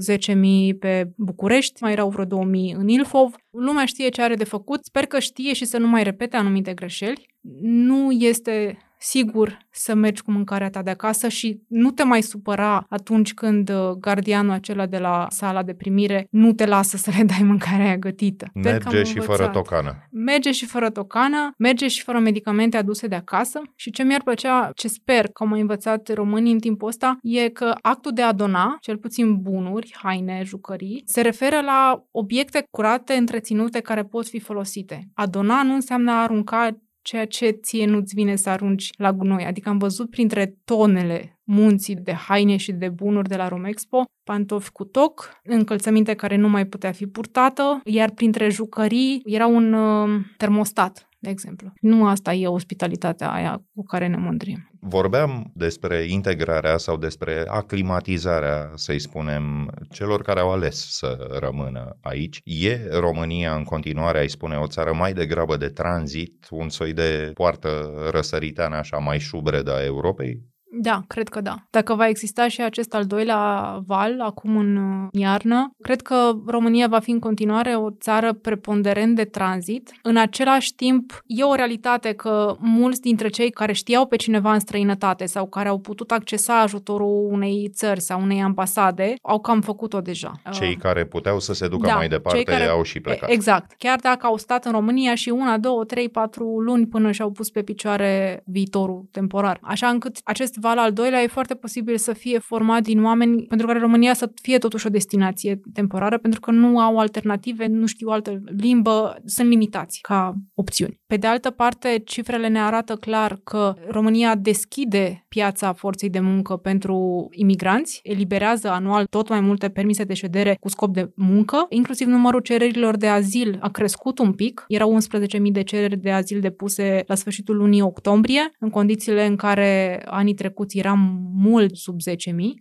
10.000 0.72 0.78
pe 0.78 1.10
București, 1.16 1.82
mai 1.82 1.92
erau 1.92 2.08
vreo 2.10 2.24
2.000 2.24 2.30
în 2.76 2.88
Ilfov. 2.88 3.34
Lumea 3.50 3.84
știe 3.84 4.08
ce 4.08 4.22
are 4.22 4.34
de 4.34 4.44
făcut, 4.44 4.84
sper 4.84 5.06
că 5.06 5.18
știe 5.18 5.52
și 5.52 5.64
să 5.64 5.78
nu 5.78 5.86
mai 5.86 6.02
repete 6.02 6.36
anumite 6.36 6.74
greșeli. 6.74 7.26
Nu 7.60 8.10
este 8.10 8.78
sigur 9.04 9.58
să 9.70 9.94
mergi 9.94 10.22
cu 10.22 10.30
mâncarea 10.30 10.70
ta 10.70 10.82
de 10.82 10.90
acasă 10.90 11.28
și 11.28 11.60
nu 11.68 11.90
te 11.90 12.02
mai 12.02 12.22
supăra 12.22 12.86
atunci 12.88 13.34
când 13.34 13.70
uh, 13.70 13.90
gardianul 13.90 14.52
acela 14.52 14.86
de 14.86 14.98
la 14.98 15.26
sala 15.30 15.62
de 15.62 15.74
primire 15.74 16.26
nu 16.30 16.52
te 16.52 16.66
lasă 16.66 16.96
să 16.96 17.12
le 17.16 17.24
dai 17.24 17.42
mâncarea 17.52 17.84
aia 17.84 17.96
gătită. 17.96 18.50
Merge 18.54 19.02
și 19.02 19.18
fără 19.20 19.48
tocană. 19.48 20.08
Merge 20.10 20.52
și 20.52 20.66
fără 20.66 20.90
tocană, 20.90 21.54
merge 21.58 21.88
și 21.88 22.02
fără 22.02 22.18
medicamente 22.18 22.76
aduse 22.76 23.06
de 23.06 23.14
acasă 23.14 23.60
și 23.74 23.90
ce 23.90 24.02
mi-ar 24.02 24.22
plăcea, 24.22 24.70
ce 24.74 24.88
sper 24.88 25.24
că 25.24 25.42
au 25.42 25.48
mai 25.48 25.60
învățat 25.60 26.12
românii 26.12 26.52
în 26.52 26.58
timpul 26.58 26.88
ăsta, 26.88 27.18
e 27.22 27.48
că 27.48 27.74
actul 27.80 28.12
de 28.12 28.22
a 28.22 28.32
dona, 28.32 28.76
cel 28.80 28.96
puțin 28.96 29.40
bunuri, 29.40 29.94
haine, 30.02 30.42
jucării, 30.44 31.02
se 31.06 31.20
referă 31.20 31.60
la 31.60 32.04
obiecte 32.10 32.66
curate, 32.70 33.12
întreținute, 33.12 33.80
care 33.80 34.02
pot 34.02 34.26
fi 34.26 34.40
folosite. 34.40 35.08
A 35.14 35.26
dona 35.26 35.62
nu 35.62 35.74
înseamnă 35.74 36.10
a 36.10 36.22
arunca 36.22 36.68
ceea 37.04 37.26
ce 37.26 37.50
ție 37.50 37.86
nu-ți 37.86 38.14
vine 38.14 38.36
să 38.36 38.50
arunci 38.50 38.90
la 38.96 39.12
gunoi. 39.12 39.44
Adică 39.44 39.68
am 39.68 39.78
văzut 39.78 40.10
printre 40.10 40.54
tonele 40.64 41.38
munții 41.42 41.94
de 41.94 42.12
haine 42.12 42.56
și 42.56 42.72
de 42.72 42.88
bunuri 42.88 43.28
de 43.28 43.36
la 43.36 43.48
Romexpo, 43.48 44.04
pantofi 44.24 44.70
cu 44.70 44.84
toc, 44.84 45.40
încălțăminte 45.42 46.14
care 46.14 46.36
nu 46.36 46.48
mai 46.48 46.66
putea 46.66 46.92
fi 46.92 47.06
purtată, 47.06 47.80
iar 47.84 48.10
printre 48.10 48.50
jucării 48.50 49.22
era 49.24 49.46
un 49.46 49.72
uh, 49.72 50.20
termostat 50.36 51.08
de 51.24 51.30
exemplu. 51.30 51.72
Nu 51.80 52.06
asta 52.06 52.32
e 52.32 52.46
ospitalitatea 52.46 53.32
aia 53.32 53.62
cu 53.74 53.82
care 53.82 54.06
ne 54.06 54.16
mândrim. 54.16 54.68
Vorbeam 54.80 55.50
despre 55.54 55.96
integrarea 55.96 56.76
sau 56.76 56.96
despre 56.96 57.44
aclimatizarea, 57.46 58.70
să-i 58.74 58.98
spunem, 58.98 59.70
celor 59.90 60.22
care 60.22 60.40
au 60.40 60.52
ales 60.52 60.96
să 60.98 61.36
rămână 61.40 61.96
aici. 62.00 62.40
E 62.44 62.88
România 62.90 63.54
în 63.54 63.64
continuare, 63.64 64.18
ai 64.18 64.28
spune, 64.28 64.56
o 64.56 64.66
țară 64.66 64.92
mai 64.92 65.12
degrabă 65.12 65.56
de 65.56 65.68
tranzit, 65.68 66.46
un 66.50 66.68
soi 66.68 66.92
de 66.92 67.30
poartă 67.34 67.92
răsăriteană 68.10 68.76
așa 68.76 68.96
mai 68.96 69.18
șubredă 69.18 69.74
a 69.74 69.84
Europei? 69.84 70.53
Da, 70.76 71.02
cred 71.06 71.28
că 71.28 71.40
da. 71.40 71.54
Dacă 71.70 71.94
va 71.94 72.08
exista 72.08 72.48
și 72.48 72.62
acest 72.62 72.94
al 72.94 73.04
doilea 73.04 73.78
val, 73.86 74.20
acum 74.20 74.56
în 74.56 74.76
uh, 74.76 75.08
iarnă, 75.12 75.70
cred 75.82 76.02
că 76.02 76.32
România 76.46 76.86
va 76.88 76.98
fi 76.98 77.10
în 77.10 77.18
continuare 77.18 77.74
o 77.74 77.90
țară 77.90 78.32
preponderent 78.32 79.16
de 79.16 79.24
tranzit. 79.24 79.90
În 80.02 80.16
același 80.16 80.74
timp, 80.74 81.22
e 81.26 81.42
o 81.42 81.54
realitate 81.54 82.12
că 82.12 82.56
mulți 82.58 83.00
dintre 83.00 83.28
cei 83.28 83.50
care 83.50 83.72
știau 83.72 84.06
pe 84.06 84.16
cineva 84.16 84.52
în 84.52 84.58
străinătate 84.58 85.26
sau 85.26 85.46
care 85.46 85.68
au 85.68 85.78
putut 85.78 86.10
accesa 86.10 86.60
ajutorul 86.60 87.28
unei 87.30 87.70
țări 87.74 88.00
sau 88.00 88.20
unei 88.22 88.42
ambasade, 88.42 89.14
au 89.22 89.40
cam 89.40 89.60
făcut-o 89.60 90.00
deja. 90.00 90.32
Cei 90.52 90.68
Uh, 90.74 90.80
care 90.82 91.04
puteau 91.04 91.38
să 91.40 91.52
se 91.52 91.68
ducă 91.68 91.86
da, 91.86 91.94
mai 91.94 92.08
departe 92.08 92.36
cei 92.36 92.44
care- 92.44 92.68
au 92.68 92.82
și 92.82 93.00
plecat. 93.00 93.30
Exact. 93.30 93.74
Chiar 93.78 93.98
dacă 93.98 94.26
au 94.26 94.36
stat 94.36 94.64
în 94.64 94.72
România 94.72 95.14
și 95.14 95.28
una, 95.28 95.58
două, 95.58 95.84
trei, 95.84 96.08
patru 96.08 96.60
luni 96.60 96.86
până 96.86 97.10
și-au 97.10 97.30
pus 97.30 97.50
pe 97.50 97.62
picioare 97.62 98.42
viitorul 98.46 99.08
temporar. 99.10 99.58
Așa 99.62 99.86
încât 99.88 100.16
acest 100.24 100.56
val 100.64 100.78
al 100.78 100.92
doilea 100.92 101.22
e 101.22 101.26
foarte 101.26 101.54
posibil 101.54 101.96
să 101.96 102.12
fie 102.12 102.38
format 102.38 102.82
din 102.82 103.04
oameni 103.04 103.42
pentru 103.42 103.66
care 103.66 103.78
România 103.78 104.14
să 104.14 104.30
fie 104.42 104.58
totuși 104.58 104.86
o 104.86 104.90
destinație 104.90 105.60
temporară, 105.72 106.18
pentru 106.18 106.40
că 106.40 106.50
nu 106.50 106.78
au 106.78 106.98
alternative, 106.98 107.66
nu 107.66 107.86
știu 107.86 108.08
altă 108.08 108.40
limbă, 108.56 109.16
sunt 109.24 109.48
limitați 109.48 109.98
ca 110.00 110.34
opțiuni. 110.54 111.00
Pe 111.06 111.16
de 111.16 111.26
altă 111.26 111.50
parte, 111.50 112.02
cifrele 112.04 112.48
ne 112.48 112.60
arată 112.60 112.94
clar 112.94 113.40
că 113.44 113.74
România 113.88 114.34
deschide 114.34 115.24
piața 115.28 115.72
forței 115.72 116.10
de 116.10 116.20
muncă 116.20 116.56
pentru 116.56 117.28
imigranți, 117.30 118.00
eliberează 118.02 118.68
anual 118.70 119.06
tot 119.10 119.28
mai 119.28 119.40
multe 119.40 119.68
permise 119.68 120.04
de 120.04 120.14
ședere 120.14 120.56
cu 120.60 120.68
scop 120.68 120.92
de 120.94 121.12
muncă, 121.16 121.66
inclusiv 121.68 122.06
numărul 122.06 122.40
cererilor 122.40 122.96
de 122.96 123.06
azil 123.06 123.58
a 123.60 123.68
crescut 123.68 124.18
un 124.18 124.32
pic, 124.32 124.64
erau 124.68 124.98
11.000 125.36 125.40
de 125.52 125.62
cereri 125.62 125.96
de 125.96 126.10
azil 126.10 126.40
depuse 126.40 127.04
la 127.06 127.14
sfârșitul 127.14 127.56
lunii 127.56 127.80
octombrie, 127.80 128.50
în 128.58 128.70
condițiile 128.70 129.26
în 129.26 129.36
care 129.36 130.02
anii 130.06 130.34
trecuți 130.34 130.52
eram 130.74 131.30
mult 131.34 131.76
sub 131.76 131.96
10.000. 132.10 132.14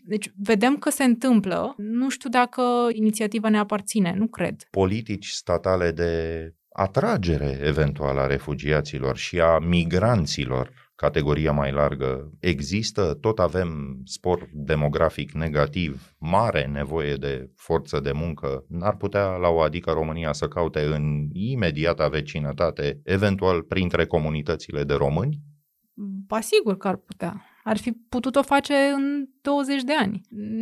Deci 0.05 0.31
vedem 0.37 0.77
că 0.77 0.89
se 0.89 1.03
întâmplă. 1.03 1.73
Nu 1.77 2.09
știu 2.09 2.29
dacă 2.29 2.61
inițiativa 2.91 3.49
ne 3.49 3.57
aparține, 3.57 4.13
nu 4.17 4.27
cred. 4.27 4.67
Politici 4.71 5.29
statale 5.29 5.91
de 5.91 6.13
atragere 6.73 7.59
eventuală 7.63 8.19
a 8.19 8.27
refugiaților 8.27 9.17
și 9.17 9.39
a 9.39 9.59
migranților, 9.59 10.91
categoria 10.95 11.51
mai 11.51 11.71
largă, 11.71 12.31
există, 12.39 13.17
tot 13.21 13.39
avem 13.39 14.01
spor 14.05 14.49
demografic 14.53 15.31
negativ, 15.31 16.15
mare 16.17 16.65
nevoie 16.65 17.15
de 17.15 17.51
forță 17.55 17.99
de 17.99 18.11
muncă, 18.11 18.65
n-ar 18.67 18.95
putea 18.95 19.25
la 19.25 19.47
o 19.47 19.61
adică 19.61 19.91
România 19.91 20.33
să 20.33 20.47
caute 20.47 20.79
în 20.79 21.27
imediata 21.31 22.07
vecinătate, 22.07 22.99
eventual 23.03 23.61
printre 23.61 24.05
comunitățile 24.05 24.83
de 24.83 24.93
români? 24.93 25.39
Ba 26.27 26.39
sigur 26.39 26.77
că 26.77 26.87
ar 26.87 26.95
putea. 26.95 27.45
Ar 27.63 27.77
fi 27.77 27.91
putut 27.91 28.35
o 28.35 28.41
face 28.41 28.75
în 28.95 29.27
20 29.43 29.83
de 29.83 29.93
ani. 29.93 30.21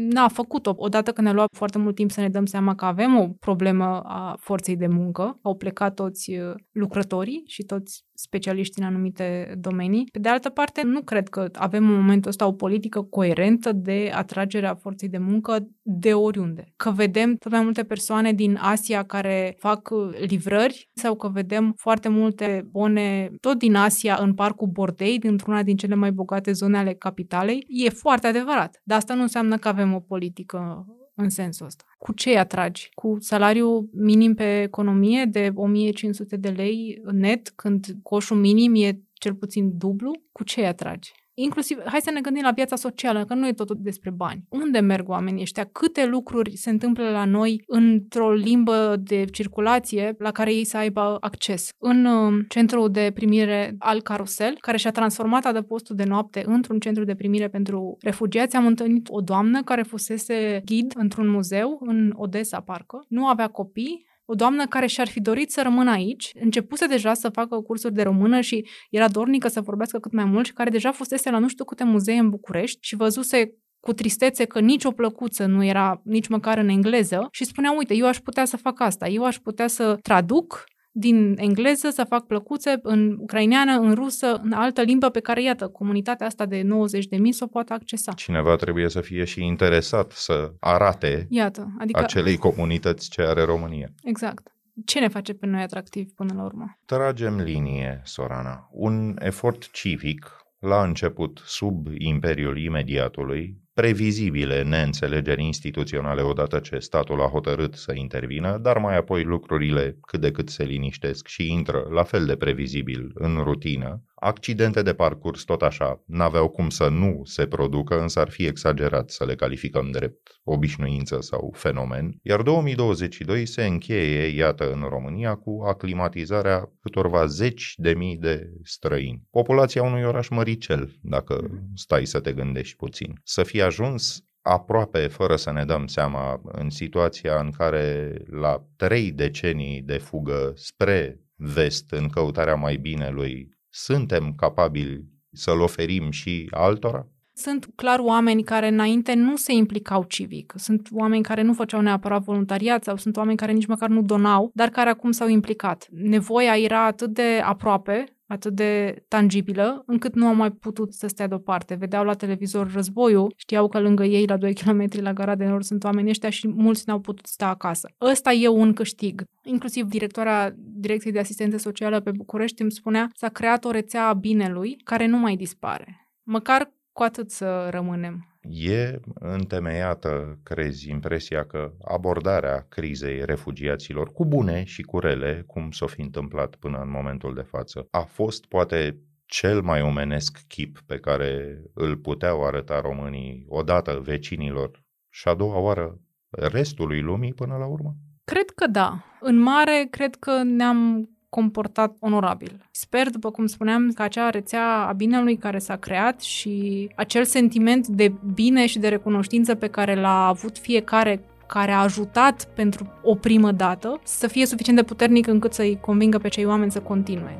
N-a 0.09 0.27
făcut-o. 0.27 0.73
Odată 0.77 1.11
când 1.11 1.27
ne-a 1.27 1.35
luat 1.35 1.49
foarte 1.55 1.77
mult 1.77 1.95
timp 1.95 2.11
să 2.11 2.21
ne 2.21 2.29
dăm 2.29 2.45
seama 2.45 2.75
că 2.75 2.85
avem 2.85 3.19
o 3.19 3.27
problemă 3.27 4.01
a 4.03 4.35
forței 4.39 4.75
de 4.75 4.87
muncă, 4.87 5.39
au 5.41 5.55
plecat 5.55 5.93
toți 5.93 6.31
uh, 6.31 6.53
lucrătorii 6.71 7.43
și 7.47 7.63
toți 7.63 8.05
specialiști 8.21 8.79
în 8.79 8.85
anumite 8.85 9.55
domenii. 9.59 10.07
Pe 10.11 10.19
de 10.19 10.29
altă 10.29 10.49
parte, 10.49 10.81
nu 10.83 11.01
cred 11.01 11.29
că 11.29 11.49
avem 11.53 11.89
în 11.89 11.95
momentul 11.95 12.29
ăsta 12.29 12.47
o 12.47 12.51
politică 12.51 13.01
coerentă 13.01 13.71
de 13.71 14.11
atragere 14.13 14.67
a 14.67 14.75
forței 14.75 15.09
de 15.09 15.17
muncă 15.17 15.67
de 15.81 16.13
oriunde. 16.13 16.73
Că 16.75 16.91
vedem 16.91 17.35
tot 17.35 17.51
mai 17.51 17.63
multe 17.63 17.83
persoane 17.83 18.33
din 18.33 18.57
Asia 18.61 19.03
care 19.03 19.55
fac 19.59 19.89
uh, 19.89 20.19
livrări 20.27 20.89
sau 20.93 21.15
că 21.15 21.27
vedem 21.27 21.73
foarte 21.77 22.09
multe 22.09 22.67
bone 22.71 23.31
tot 23.39 23.57
din 23.57 23.75
Asia 23.75 24.17
în 24.19 24.33
parcul 24.33 24.67
Bordei, 24.67 25.19
dintr-una 25.19 25.63
din 25.63 25.75
cele 25.75 25.95
mai 25.95 26.11
bogate 26.11 26.51
zone 26.51 26.77
ale 26.77 26.93
capitalei, 26.93 27.65
e 27.67 27.89
foarte 27.89 28.27
adevărat. 28.27 28.70
Dar 28.83 28.97
asta 28.97 29.13
nu 29.13 29.21
înseamnă 29.21 29.57
că 29.57 29.67
avem 29.67 29.93
o 29.93 29.99
politică 29.99 30.85
în 31.15 31.29
sensul 31.29 31.65
ăsta. 31.65 31.83
Cu 31.97 32.13
ce 32.13 32.29
îi 32.29 32.37
atragi? 32.37 32.89
Cu 32.93 33.17
salariu 33.19 33.89
minim 33.93 34.33
pe 34.33 34.61
economie 34.61 35.25
de 35.25 35.51
1500 35.53 36.35
de 36.35 36.49
lei 36.49 37.01
net, 37.11 37.49
când 37.49 37.85
coșul 38.03 38.37
minim 38.37 38.75
e 38.75 39.01
cel 39.13 39.33
puțin 39.33 39.77
dublu? 39.77 40.11
Cu 40.31 40.43
ce 40.43 40.59
îi 40.59 40.67
atragi? 40.67 41.11
Inclusiv, 41.33 41.77
hai 41.85 41.99
să 42.01 42.11
ne 42.11 42.21
gândim 42.21 42.43
la 42.43 42.51
viața 42.51 42.75
socială, 42.75 43.25
că 43.25 43.33
nu 43.33 43.47
e 43.47 43.53
totul 43.53 43.77
despre 43.79 44.09
bani. 44.09 44.43
Unde 44.49 44.79
merg 44.79 45.09
oamenii 45.09 45.41
ăștia? 45.41 45.63
Câte 45.63 46.05
lucruri 46.05 46.55
se 46.55 46.69
întâmplă 46.69 47.09
la 47.09 47.25
noi 47.25 47.63
într-o 47.67 48.33
limbă 48.33 48.95
de 48.99 49.25
circulație 49.25 50.15
la 50.17 50.31
care 50.31 50.53
ei 50.53 50.65
să 50.65 50.77
aibă 50.77 51.17
acces? 51.19 51.69
În 51.77 52.05
uh, 52.05 52.45
centrul 52.47 52.91
de 52.91 53.11
primire 53.13 53.75
al 53.79 54.01
Carusel, 54.01 54.57
care 54.59 54.77
și-a 54.77 54.91
transformat 54.91 55.45
adăpostul 55.45 55.95
de 55.95 56.03
noapte 56.03 56.43
într-un 56.45 56.79
centru 56.79 57.03
de 57.03 57.15
primire 57.15 57.47
pentru 57.47 57.97
refugiați, 58.01 58.55
am 58.55 58.65
întâlnit 58.65 59.07
o 59.09 59.21
doamnă 59.21 59.63
care 59.63 59.81
fusese 59.81 60.61
ghid 60.65 60.93
într-un 60.95 61.27
muzeu 61.27 61.79
în 61.85 62.13
Odessa, 62.15 62.59
parcă. 62.59 63.05
Nu 63.07 63.27
avea 63.27 63.47
copii, 63.47 64.05
o 64.25 64.33
doamnă 64.33 64.65
care 64.67 64.85
și-ar 64.85 65.07
fi 65.07 65.21
dorit 65.21 65.51
să 65.51 65.61
rămână 65.61 65.91
aici, 65.91 66.31
începuse 66.39 66.85
deja 66.87 67.13
să 67.13 67.29
facă 67.29 67.55
cursuri 67.59 67.93
de 67.93 68.01
română 68.01 68.41
și 68.41 68.67
era 68.89 69.07
dornică 69.07 69.47
să 69.47 69.61
vorbească 69.61 69.99
cât 69.99 70.11
mai 70.11 70.25
mult 70.25 70.45
și 70.45 70.53
care 70.53 70.69
deja 70.69 70.91
fusese 70.91 71.29
la 71.29 71.39
nu 71.39 71.47
știu 71.47 71.65
câte 71.65 71.83
muzee 71.83 72.17
în 72.17 72.29
București 72.29 72.79
și 72.81 72.95
văzuse 72.95 73.55
cu 73.79 73.93
tristețe 73.93 74.45
că 74.45 74.59
nici 74.59 74.83
o 74.83 74.91
plăcuță 74.91 75.45
nu 75.45 75.63
era 75.63 76.01
nici 76.03 76.27
măcar 76.27 76.57
în 76.57 76.67
engleză 76.67 77.27
și 77.31 77.45
spunea, 77.45 77.71
uite, 77.71 77.93
eu 77.93 78.07
aș 78.07 78.19
putea 78.19 78.45
să 78.45 78.57
fac 78.57 78.79
asta, 78.79 79.07
eu 79.07 79.23
aș 79.23 79.37
putea 79.37 79.67
să 79.67 79.97
traduc 80.01 80.63
din 80.91 81.35
engleză 81.37 81.89
să 81.89 82.03
fac 82.03 82.25
plăcuțe 82.25 82.79
în 82.81 83.17
ucraineană, 83.19 83.71
în 83.71 83.93
rusă, 83.93 84.41
în 84.43 84.51
altă 84.51 84.81
limbă 84.81 85.09
pe 85.09 85.19
care, 85.19 85.41
iată, 85.41 85.67
comunitatea 85.67 86.25
asta 86.25 86.45
de 86.45 86.61
90 86.61 87.05
de 87.07 87.17
mii 87.17 87.31
să 87.31 87.43
o 87.43 87.47
poată 87.47 87.73
accesa. 87.73 88.11
Cineva 88.11 88.55
trebuie 88.55 88.89
să 88.89 89.01
fie 89.01 89.23
și 89.23 89.45
interesat 89.45 90.11
să 90.11 90.53
arate 90.59 91.27
Iată, 91.29 91.75
adică... 91.79 91.99
acelei 91.99 92.37
comunități 92.37 93.09
ce 93.09 93.21
are 93.21 93.43
România. 93.43 93.87
Exact. 94.03 94.55
Ce 94.85 94.99
ne 94.99 95.07
face 95.07 95.33
pe 95.33 95.45
noi 95.45 95.61
atractivi 95.61 96.13
până 96.13 96.33
la 96.35 96.43
urmă? 96.43 96.77
Tragem 96.85 97.39
linie, 97.39 98.01
Sorana. 98.03 98.69
Un 98.71 99.15
efort 99.19 99.71
civic 99.71 100.41
la 100.59 100.83
început, 100.83 101.41
sub 101.45 101.87
imperiul 101.97 102.57
imediatului, 102.57 103.57
previzibile 103.73 104.63
neînțelegeri 104.63 105.43
instituționale 105.43 106.21
odată 106.21 106.59
ce 106.59 106.79
statul 106.79 107.21
a 107.21 107.27
hotărât 107.27 107.75
să 107.75 107.93
intervină, 107.95 108.57
dar 108.57 108.77
mai 108.77 108.97
apoi 108.97 109.23
lucrurile 109.23 109.97
cât 110.01 110.21
de 110.21 110.31
cât 110.31 110.49
se 110.49 110.63
liniștesc 110.63 111.27
și 111.27 111.51
intră 111.51 111.87
la 111.89 112.03
fel 112.03 112.25
de 112.25 112.35
previzibil 112.35 113.11
în 113.13 113.37
rutină. 113.43 114.03
Accidente 114.15 114.81
de 114.81 114.93
parcurs 114.93 115.43
tot 115.43 115.61
așa 115.61 116.03
n-aveau 116.05 116.49
cum 116.49 116.69
să 116.69 116.87
nu 116.87 117.21
se 117.23 117.47
producă, 117.47 118.01
însă 118.01 118.19
ar 118.19 118.29
fi 118.29 118.45
exagerat 118.45 119.09
să 119.09 119.25
le 119.25 119.35
calificăm 119.35 119.91
drept 119.91 120.41
obișnuință 120.43 121.17
sau 121.21 121.53
fenomen. 121.57 122.19
Iar 122.21 122.41
2022 122.41 123.45
se 123.45 123.65
încheie, 123.65 124.35
iată, 124.35 124.71
în 124.71 124.85
România 124.89 125.35
cu 125.35 125.63
aclimatizarea 125.67 126.71
câtorva 126.81 127.25
zeci 127.25 127.73
de 127.77 127.93
mii 127.93 128.17
de 128.17 128.49
străini. 128.63 129.27
Populația 129.31 129.83
unui 129.83 130.03
oraș 130.03 130.27
măricel, 130.29 130.95
dacă 131.01 131.49
stai 131.75 132.05
să 132.05 132.19
te 132.19 132.33
gândești 132.33 132.75
puțin. 132.75 133.13
Să 133.23 133.43
fie 133.43 133.60
ajuns 133.61 134.23
aproape 134.41 135.07
fără 135.07 135.35
să 135.35 135.51
ne 135.51 135.65
dăm 135.65 135.87
seama 135.87 136.41
în 136.43 136.69
situația 136.69 137.39
în 137.39 137.51
care 137.51 138.13
la 138.29 138.65
trei 138.75 139.11
decenii 139.11 139.81
de 139.81 139.97
fugă 139.97 140.51
spre 140.55 141.19
vest 141.35 141.91
în 141.91 142.09
căutarea 142.09 142.55
mai 142.55 142.75
binelui 142.75 143.49
suntem 143.71 144.33
capabili 144.35 145.05
să-l 145.31 145.61
oferim 145.61 146.11
și 146.11 146.47
altora? 146.51 147.07
Sunt 147.33 147.67
clar 147.75 147.99
oameni 147.99 148.43
care 148.43 148.67
înainte 148.67 149.13
nu 149.13 149.35
se 149.35 149.53
implicau 149.53 150.03
civic. 150.03 150.53
Sunt 150.57 150.87
oameni 150.91 151.23
care 151.23 151.41
nu 151.41 151.53
făceau 151.53 151.81
neapărat 151.81 152.23
voluntariat 152.23 152.83
sau 152.83 152.95
sunt 152.95 153.17
oameni 153.17 153.37
care 153.37 153.51
nici 153.51 153.65
măcar 153.65 153.89
nu 153.89 154.01
donau, 154.01 154.51
dar 154.53 154.69
care 154.69 154.89
acum 154.89 155.11
s-au 155.11 155.27
implicat. 155.27 155.87
Nevoia 155.91 156.57
era 156.57 156.85
atât 156.85 157.13
de 157.13 157.41
aproape, 157.43 158.03
atât 158.31 158.53
de 158.53 159.03
tangibilă, 159.07 159.83
încât 159.85 160.15
nu 160.15 160.27
au 160.27 160.33
mai 160.33 160.51
putut 160.51 160.93
să 160.93 161.07
stea 161.07 161.27
deoparte. 161.27 161.75
Vedeau 161.75 162.03
la 162.03 162.13
televizor 162.13 162.71
războiul, 162.73 163.33
știau 163.35 163.67
că 163.67 163.79
lângă 163.79 164.03
ei, 164.03 164.25
la 164.25 164.37
2 164.37 164.53
km 164.63 164.87
la 164.91 165.13
gara 165.13 165.35
de 165.35 165.45
nord, 165.45 165.63
sunt 165.63 165.83
oamenii 165.83 166.09
ăștia 166.09 166.29
și 166.29 166.47
mulți 166.47 166.83
n-au 166.85 166.99
putut 166.99 167.25
sta 167.25 167.47
acasă. 167.47 167.89
Ăsta 168.01 168.31
e 168.31 168.47
un 168.47 168.73
câștig. 168.73 169.23
Inclusiv 169.43 169.85
directoarea 169.85 170.53
Direcției 170.57 171.13
de 171.13 171.19
Asistență 171.19 171.57
Socială 171.57 171.99
pe 171.99 172.11
București 172.11 172.61
îmi 172.61 172.71
spunea 172.71 173.09
s-a 173.13 173.29
creat 173.29 173.65
o 173.65 173.71
rețea 173.71 174.07
a 174.07 174.13
binelui 174.13 174.75
care 174.83 175.05
nu 175.05 175.17
mai 175.17 175.35
dispare. 175.35 176.07
Măcar 176.23 176.71
cu 176.91 177.03
atât 177.03 177.31
să 177.31 177.67
rămânem. 177.71 178.30
E 178.49 178.99
întemeiată, 179.13 180.39
crezi, 180.43 180.89
impresia 180.89 181.45
că 181.45 181.73
abordarea 181.81 182.65
crizei 182.69 183.25
refugiaților, 183.25 184.11
cu 184.11 184.25
bune 184.25 184.63
și 184.63 184.81
cu 184.81 184.99
rele, 184.99 185.43
cum 185.47 185.71
s-o 185.71 185.87
fi 185.87 186.01
întâmplat 186.01 186.55
până 186.55 186.77
în 186.81 186.89
momentul 186.89 187.33
de 187.33 187.41
față, 187.41 187.87
a 187.91 188.01
fost 188.01 188.45
poate 188.45 188.97
cel 189.25 189.61
mai 189.61 189.81
omenesc 189.81 190.39
chip 190.47 190.79
pe 190.85 190.99
care 190.99 191.61
îl 191.73 191.97
puteau 191.97 192.45
arăta 192.45 192.81
românii 192.81 193.45
odată 193.47 193.99
vecinilor 194.03 194.83
și 195.09 195.27
a 195.27 195.33
doua 195.33 195.59
oară 195.59 195.99
restului 196.29 197.01
lumii 197.01 197.33
până 197.33 197.55
la 197.57 197.65
urmă? 197.65 197.95
Cred 198.23 198.49
că 198.49 198.67
da. 198.67 199.03
În 199.19 199.37
mare, 199.37 199.87
cred 199.89 200.15
că 200.15 200.43
ne-am 200.43 201.09
comportat 201.31 201.95
onorabil. 201.99 202.51
Sper, 202.71 203.09
după 203.09 203.31
cum 203.31 203.45
spuneam, 203.45 203.91
că 203.91 204.01
acea 204.01 204.29
rețea 204.29 204.85
a 204.87 204.91
binelui 204.91 205.37
care 205.37 205.57
s-a 205.57 205.75
creat 205.75 206.21
și 206.21 206.89
acel 206.95 207.23
sentiment 207.23 207.87
de 207.87 208.13
bine 208.33 208.65
și 208.65 208.79
de 208.79 208.87
recunoștință 208.87 209.55
pe 209.55 209.67
care 209.67 209.95
l-a 209.95 210.27
avut 210.27 210.57
fiecare 210.57 211.23
care 211.47 211.71
a 211.71 211.81
ajutat 211.81 212.47
pentru 212.55 212.87
o 213.03 213.15
primă 213.15 213.51
dată 213.51 213.99
să 214.03 214.27
fie 214.27 214.45
suficient 214.45 214.77
de 214.77 214.85
puternic 214.85 215.27
încât 215.27 215.53
să-i 215.53 215.79
convingă 215.81 216.17
pe 216.17 216.27
cei 216.27 216.45
oameni 216.45 216.71
să 216.71 216.79
continue. 216.79 217.37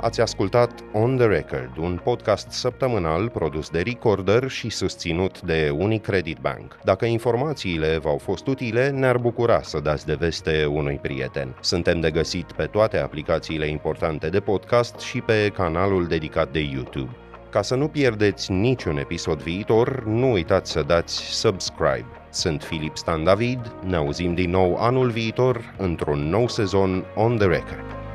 Ați 0.00 0.20
ascultat 0.20 0.84
On 0.92 1.16
The 1.16 1.26
Record, 1.26 1.76
un 1.76 2.00
podcast 2.04 2.50
săptămânal 2.50 3.28
produs 3.28 3.68
de 3.70 3.80
Recorder 3.80 4.48
și 4.48 4.70
susținut 4.70 5.40
de 5.40 5.70
Unicredit 5.78 6.38
Bank. 6.38 6.78
Dacă 6.84 7.04
informațiile 7.04 7.98
v-au 7.98 8.18
fost 8.18 8.46
utile, 8.46 8.90
ne-ar 8.90 9.18
bucura 9.18 9.62
să 9.62 9.80
dați 9.80 10.06
de 10.06 10.14
veste 10.14 10.64
unui 10.64 10.98
prieten. 11.02 11.56
Suntem 11.60 12.00
de 12.00 12.10
găsit 12.10 12.52
pe 12.52 12.64
toate 12.64 12.98
aplicațiile 12.98 13.66
importante 13.66 14.28
de 14.28 14.40
podcast 14.40 14.98
și 14.98 15.20
pe 15.20 15.52
canalul 15.54 16.06
dedicat 16.06 16.52
de 16.52 16.60
YouTube. 16.60 17.16
Ca 17.50 17.62
să 17.62 17.74
nu 17.74 17.88
pierdeți 17.88 18.52
niciun 18.52 18.98
episod 18.98 19.42
viitor, 19.42 20.04
nu 20.04 20.32
uitați 20.32 20.70
să 20.70 20.82
dați 20.82 21.14
subscribe. 21.14 22.06
Sunt 22.30 22.62
Filip 22.62 22.96
Stan 22.96 23.24
David, 23.24 23.72
ne 23.86 23.96
auzim 23.96 24.34
din 24.34 24.50
nou 24.50 24.76
anul 24.76 25.10
viitor 25.10 25.74
într-un 25.78 26.18
nou 26.18 26.48
sezon 26.48 27.04
On 27.14 27.36
The 27.36 27.46
Record. 27.46 28.07